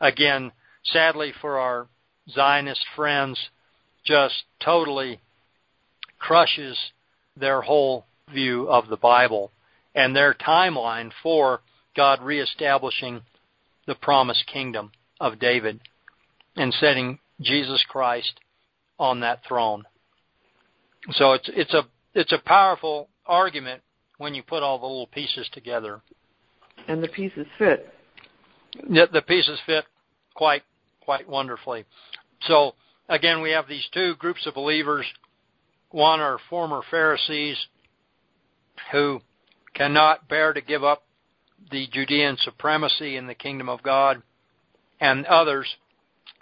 again, 0.00 0.52
sadly 0.84 1.32
for 1.40 1.58
our 1.58 1.88
Zionist 2.30 2.84
friends, 2.94 3.38
just 4.04 4.44
totally 4.64 5.20
crushes 6.18 6.78
their 7.36 7.60
whole 7.60 8.06
view 8.32 8.68
of 8.68 8.88
the 8.88 8.96
Bible 8.96 9.50
and 9.94 10.14
their 10.14 10.34
timeline 10.34 11.10
for 11.22 11.60
God 11.96 12.22
reestablishing 12.22 13.22
the 13.86 13.94
promised 13.94 14.46
kingdom 14.46 14.92
of 15.20 15.38
David 15.38 15.80
and 16.56 16.72
setting 16.74 17.18
Jesus 17.40 17.84
Christ 17.88 18.40
on 18.98 19.20
that 19.20 19.40
throne. 19.46 19.84
So 21.12 21.32
it's 21.32 21.48
it's 21.52 21.74
a 21.74 21.82
it's 22.14 22.32
a 22.32 22.38
powerful 22.38 23.08
argument 23.26 23.82
when 24.18 24.34
you 24.34 24.42
put 24.42 24.62
all 24.62 24.78
the 24.78 24.86
little 24.86 25.06
pieces 25.06 25.48
together. 25.52 26.00
And 26.88 27.02
the 27.02 27.08
pieces 27.08 27.46
fit. 27.58 27.92
The, 28.88 29.08
the 29.12 29.22
pieces 29.22 29.58
fit 29.66 29.84
quite 30.34 30.62
quite 31.00 31.28
wonderfully. 31.28 31.84
So 32.42 32.74
again, 33.08 33.40
we 33.42 33.50
have 33.50 33.68
these 33.68 33.86
two 33.92 34.16
groups 34.16 34.46
of 34.46 34.54
believers. 34.54 35.06
One 35.90 36.20
are 36.20 36.38
former 36.50 36.82
Pharisees 36.90 37.56
who 38.92 39.20
cannot 39.74 40.28
bear 40.28 40.52
to 40.52 40.60
give 40.60 40.84
up 40.84 41.04
the 41.70 41.86
Judean 41.92 42.36
supremacy 42.40 43.16
in 43.16 43.26
the 43.26 43.34
kingdom 43.34 43.68
of 43.68 43.82
God, 43.82 44.22
and 45.00 45.24
others, 45.26 45.66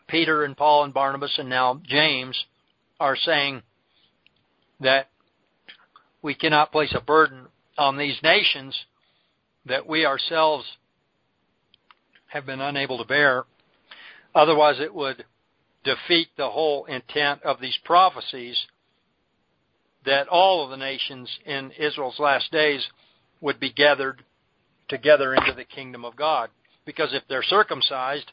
Peter 0.09 0.45
and 0.45 0.57
Paul 0.57 0.85
and 0.85 0.95
Barnabas 0.95 1.35
and 1.39 1.49
now 1.49 1.81
James, 1.87 2.37
are 3.01 3.17
saying 3.17 3.63
that 4.81 5.09
we 6.23 6.35
cannot 6.35 6.73
place 6.73 6.95
a 6.97 7.01
burden 7.01 7.47
on 7.77 7.97
these 7.97 8.19
nations 8.23 8.79
that 9.67 9.87
we 9.87 10.05
ourselves 10.07 10.65
have 12.27 12.47
been 12.47 12.61
unable 12.61 12.99
to 12.99 13.05
bear. 13.05 13.45
Otherwise, 14.35 14.81
it 14.81 14.95
would 14.95 15.25
defeat 15.85 16.29
the 16.37 16.51
whole 16.51 16.85
intent 16.87 17.43
of 17.43 17.61
these 17.61 17.79
prophecies 17.85 18.67
that 20.05 20.29
all 20.29 20.65
of 20.65 20.71
the 20.71 20.77
nations 20.77 21.31
in 21.47 21.71
Israel's 21.79 22.19
last 22.19 22.51
days 22.51 22.87
would 23.41 23.61
be 23.61 23.73
gathered 23.73 24.23
together 24.89 25.35
into 25.35 25.53
the 25.53 25.65
kingdom 25.65 26.05
of 26.05 26.17
God. 26.17 26.51
Because 26.85 27.11
if 27.13 27.23
they're 27.29 27.43
circumcised, 27.43 28.31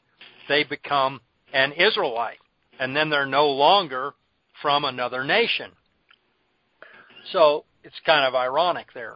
they 0.50 0.64
become 0.64 1.22
an 1.54 1.72
Israelite. 1.74 2.40
And 2.80 2.96
then 2.96 3.10
they're 3.10 3.26
no 3.26 3.50
longer 3.50 4.14
from 4.62 4.84
another 4.84 5.24
nation. 5.24 5.72
So 7.32 7.66
it's 7.84 8.00
kind 8.06 8.26
of 8.26 8.36
ironic 8.36 8.88
there. 8.94 9.16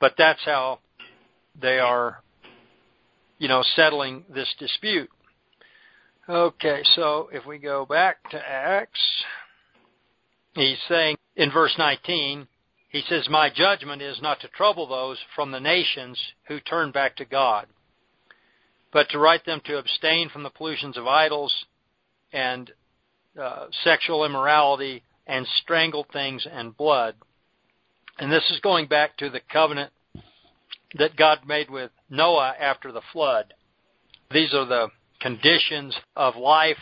But 0.00 0.14
that's 0.18 0.44
how 0.44 0.80
they 1.60 1.78
are, 1.78 2.22
you 3.38 3.48
know, 3.48 3.62
settling 3.74 4.24
this 4.32 4.52
dispute. 4.58 5.10
Okay, 6.28 6.82
so 6.94 7.28
if 7.32 7.46
we 7.46 7.58
go 7.58 7.86
back 7.86 8.30
to 8.30 8.36
Acts, 8.36 9.00
he's 10.54 10.78
saying 10.88 11.16
in 11.36 11.52
verse 11.52 11.74
19, 11.78 12.48
he 12.88 13.02
says, 13.08 13.28
My 13.30 13.48
judgment 13.48 14.02
is 14.02 14.20
not 14.20 14.40
to 14.40 14.48
trouble 14.48 14.88
those 14.88 15.18
from 15.34 15.52
the 15.52 15.60
nations 15.60 16.18
who 16.48 16.60
turn 16.60 16.90
back 16.90 17.16
to 17.16 17.24
God, 17.24 17.66
but 18.92 19.08
to 19.10 19.18
write 19.18 19.44
them 19.46 19.60
to 19.66 19.78
abstain 19.78 20.28
from 20.28 20.42
the 20.42 20.50
pollutions 20.50 20.96
of 20.96 21.06
idols 21.06 21.54
and 22.32 22.70
uh, 23.40 23.66
sexual 23.84 24.24
immorality 24.24 25.02
and 25.26 25.46
strangled 25.62 26.06
things 26.12 26.46
and 26.50 26.76
blood. 26.76 27.14
And 28.18 28.32
this 28.32 28.50
is 28.50 28.60
going 28.60 28.86
back 28.86 29.16
to 29.18 29.30
the 29.30 29.40
covenant 29.52 29.92
that 30.98 31.16
God 31.16 31.40
made 31.46 31.70
with 31.70 31.90
Noah 32.08 32.54
after 32.58 32.92
the 32.92 33.02
flood. 33.12 33.54
These 34.30 34.54
are 34.54 34.66
the 34.66 34.88
conditions 35.20 35.94
of 36.14 36.36
life 36.36 36.76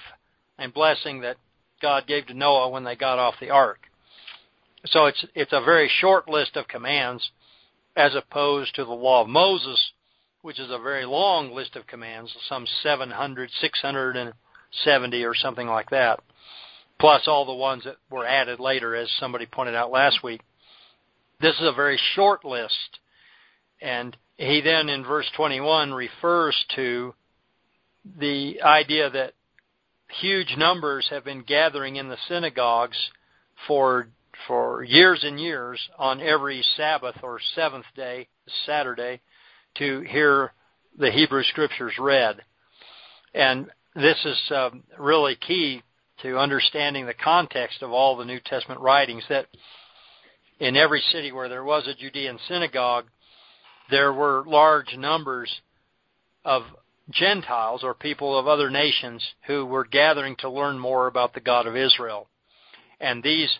and 0.58 0.72
blessing 0.72 1.20
that 1.20 1.36
God 1.82 2.06
gave 2.06 2.26
to 2.26 2.34
Noah 2.34 2.68
when 2.68 2.84
they 2.84 2.96
got 2.96 3.18
off 3.18 3.34
the 3.40 3.50
ark. 3.50 3.80
So 4.86 5.06
it's 5.06 5.24
it's 5.34 5.52
a 5.52 5.64
very 5.64 5.90
short 6.00 6.28
list 6.28 6.56
of 6.56 6.68
commands 6.68 7.30
as 7.96 8.14
opposed 8.14 8.74
to 8.74 8.84
the 8.84 8.92
law 8.92 9.22
of 9.22 9.28
Moses, 9.28 9.92
which 10.42 10.58
is 10.58 10.70
a 10.70 10.78
very 10.78 11.06
long 11.06 11.54
list 11.54 11.76
of 11.76 11.86
commands, 11.86 12.34
some 12.48 12.66
700, 12.82 13.50
670 13.60 15.24
or 15.24 15.34
something 15.34 15.68
like 15.68 15.90
that, 15.90 16.20
plus 17.04 17.28
all 17.28 17.44
the 17.44 17.52
ones 17.52 17.84
that 17.84 17.96
were 18.10 18.24
added 18.24 18.58
later, 18.58 18.96
as 18.96 19.10
somebody 19.20 19.44
pointed 19.44 19.74
out 19.74 19.90
last 19.90 20.22
week. 20.22 20.40
This 21.38 21.54
is 21.56 21.66
a 21.66 21.74
very 21.74 22.00
short 22.14 22.46
list. 22.46 22.98
And 23.82 24.16
he 24.38 24.62
then 24.62 24.88
in 24.88 25.04
verse 25.04 25.30
21 25.36 25.92
refers 25.92 26.56
to 26.76 27.14
the 28.18 28.62
idea 28.62 29.10
that 29.10 29.34
huge 30.22 30.54
numbers 30.56 31.06
have 31.10 31.26
been 31.26 31.42
gathering 31.42 31.96
in 31.96 32.08
the 32.08 32.16
synagogues 32.26 32.96
for 33.66 34.08
for 34.48 34.82
years 34.82 35.24
and 35.24 35.38
years 35.38 35.78
on 35.98 36.22
every 36.22 36.64
Sabbath 36.74 37.16
or 37.22 37.38
seventh 37.54 37.84
day, 37.94 38.28
Saturday, 38.64 39.20
to 39.76 40.00
hear 40.08 40.54
the 40.98 41.10
Hebrew 41.10 41.42
Scriptures 41.42 41.98
read. 41.98 42.40
And 43.34 43.66
this 43.94 44.24
is 44.24 44.40
um, 44.50 44.84
really 44.98 45.36
key 45.36 45.82
to 46.22 46.38
understanding 46.38 47.06
the 47.06 47.14
context 47.14 47.82
of 47.82 47.92
all 47.92 48.16
the 48.16 48.24
New 48.24 48.40
Testament 48.40 48.80
writings 48.80 49.24
that 49.28 49.46
in 50.58 50.76
every 50.76 51.00
city 51.00 51.32
where 51.32 51.48
there 51.48 51.64
was 51.64 51.86
a 51.86 51.94
Judean 51.94 52.38
synagogue, 52.48 53.06
there 53.90 54.12
were 54.12 54.44
large 54.46 54.96
numbers 54.96 55.60
of 56.44 56.62
Gentiles 57.10 57.82
or 57.84 57.94
people 57.94 58.38
of 58.38 58.46
other 58.46 58.70
nations 58.70 59.22
who 59.46 59.66
were 59.66 59.84
gathering 59.84 60.36
to 60.36 60.48
learn 60.48 60.78
more 60.78 61.06
about 61.06 61.34
the 61.34 61.40
God 61.40 61.66
of 61.66 61.76
Israel. 61.76 62.28
And 63.00 63.22
these 63.22 63.50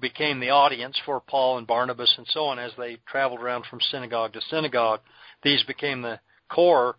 became 0.00 0.40
the 0.40 0.50
audience 0.50 1.00
for 1.04 1.20
Paul 1.20 1.58
and 1.58 1.66
Barnabas 1.66 2.14
and 2.16 2.26
so 2.28 2.44
on 2.46 2.58
as 2.58 2.72
they 2.76 2.98
traveled 3.06 3.40
around 3.40 3.64
from 3.66 3.80
synagogue 3.80 4.32
to 4.34 4.40
synagogue. 4.42 5.00
These 5.42 5.62
became 5.64 6.02
the 6.02 6.20
core 6.48 6.96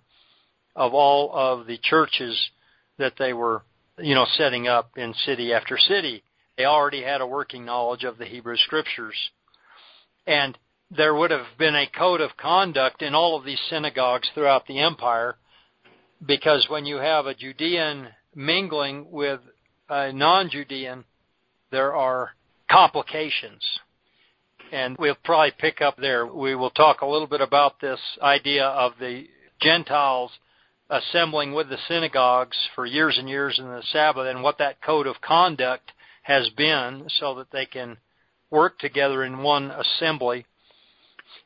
of 0.75 0.93
all 0.93 1.31
of 1.33 1.67
the 1.67 1.77
churches 1.81 2.49
that 2.97 3.13
they 3.17 3.33
were, 3.33 3.63
you 3.97 4.15
know, 4.15 4.25
setting 4.37 4.67
up 4.67 4.91
in 4.97 5.13
city 5.25 5.53
after 5.53 5.77
city. 5.77 6.23
They 6.57 6.65
already 6.65 7.03
had 7.03 7.21
a 7.21 7.27
working 7.27 7.65
knowledge 7.65 8.03
of 8.03 8.17
the 8.17 8.25
Hebrew 8.25 8.57
scriptures. 8.57 9.15
And 10.25 10.57
there 10.91 11.15
would 11.15 11.31
have 11.31 11.45
been 11.57 11.75
a 11.75 11.87
code 11.87 12.21
of 12.21 12.37
conduct 12.37 13.01
in 13.01 13.15
all 13.15 13.37
of 13.37 13.45
these 13.45 13.59
synagogues 13.69 14.29
throughout 14.33 14.67
the 14.67 14.79
empire 14.79 15.37
because 16.25 16.67
when 16.69 16.85
you 16.85 16.97
have 16.97 17.25
a 17.25 17.35
Judean 17.35 18.07
mingling 18.33 19.11
with 19.11 19.39
a 19.89 20.11
non-Judean, 20.11 21.03
there 21.71 21.93
are 21.93 22.31
complications. 22.69 23.63
And 24.71 24.95
we'll 24.97 25.17
probably 25.23 25.53
pick 25.59 25.81
up 25.81 25.97
there. 25.97 26.25
We 26.25 26.55
will 26.55 26.71
talk 26.71 27.01
a 27.01 27.05
little 27.05 27.27
bit 27.27 27.41
about 27.41 27.79
this 27.79 27.99
idea 28.21 28.65
of 28.65 28.93
the 28.99 29.25
Gentiles 29.61 30.31
assembling 30.89 31.53
with 31.53 31.69
the 31.69 31.77
synagogues 31.87 32.57
for 32.75 32.85
years 32.85 33.17
and 33.17 33.27
years 33.27 33.57
in 33.59 33.65
the 33.65 33.83
Sabbath 33.91 34.27
and 34.27 34.43
what 34.43 34.59
that 34.59 34.81
code 34.81 35.07
of 35.07 35.21
conduct 35.21 35.91
has 36.23 36.49
been 36.49 37.05
so 37.19 37.35
that 37.35 37.51
they 37.51 37.65
can 37.65 37.97
work 38.49 38.79
together 38.79 39.23
in 39.23 39.43
one 39.43 39.71
assembly. 39.71 40.45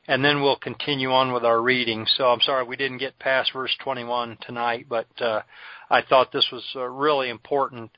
And 0.06 0.24
then 0.24 0.42
we'll 0.42 0.56
continue 0.56 1.10
on 1.12 1.32
with 1.32 1.44
our 1.44 1.60
reading. 1.60 2.06
So 2.16 2.24
I'm 2.24 2.40
sorry 2.40 2.64
we 2.64 2.76
didn't 2.76 2.98
get 2.98 3.18
past 3.18 3.52
verse 3.52 3.74
21 3.82 4.38
tonight, 4.42 4.86
but 4.88 5.08
uh, 5.20 5.42
I 5.88 6.02
thought 6.02 6.32
this 6.32 6.48
was 6.52 6.64
uh, 6.76 6.84
really 6.84 7.28
important 7.28 7.90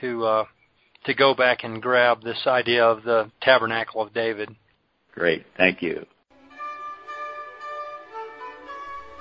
to 0.00 0.24
uh, 0.24 0.44
to 1.04 1.14
go 1.14 1.34
back 1.34 1.64
and 1.64 1.80
grab 1.80 2.22
this 2.22 2.46
idea 2.46 2.84
of 2.84 3.02
the 3.04 3.30
tabernacle 3.40 4.02
of 4.02 4.12
David. 4.12 4.54
Great. 5.12 5.46
Thank 5.56 5.82
you. 5.82 6.04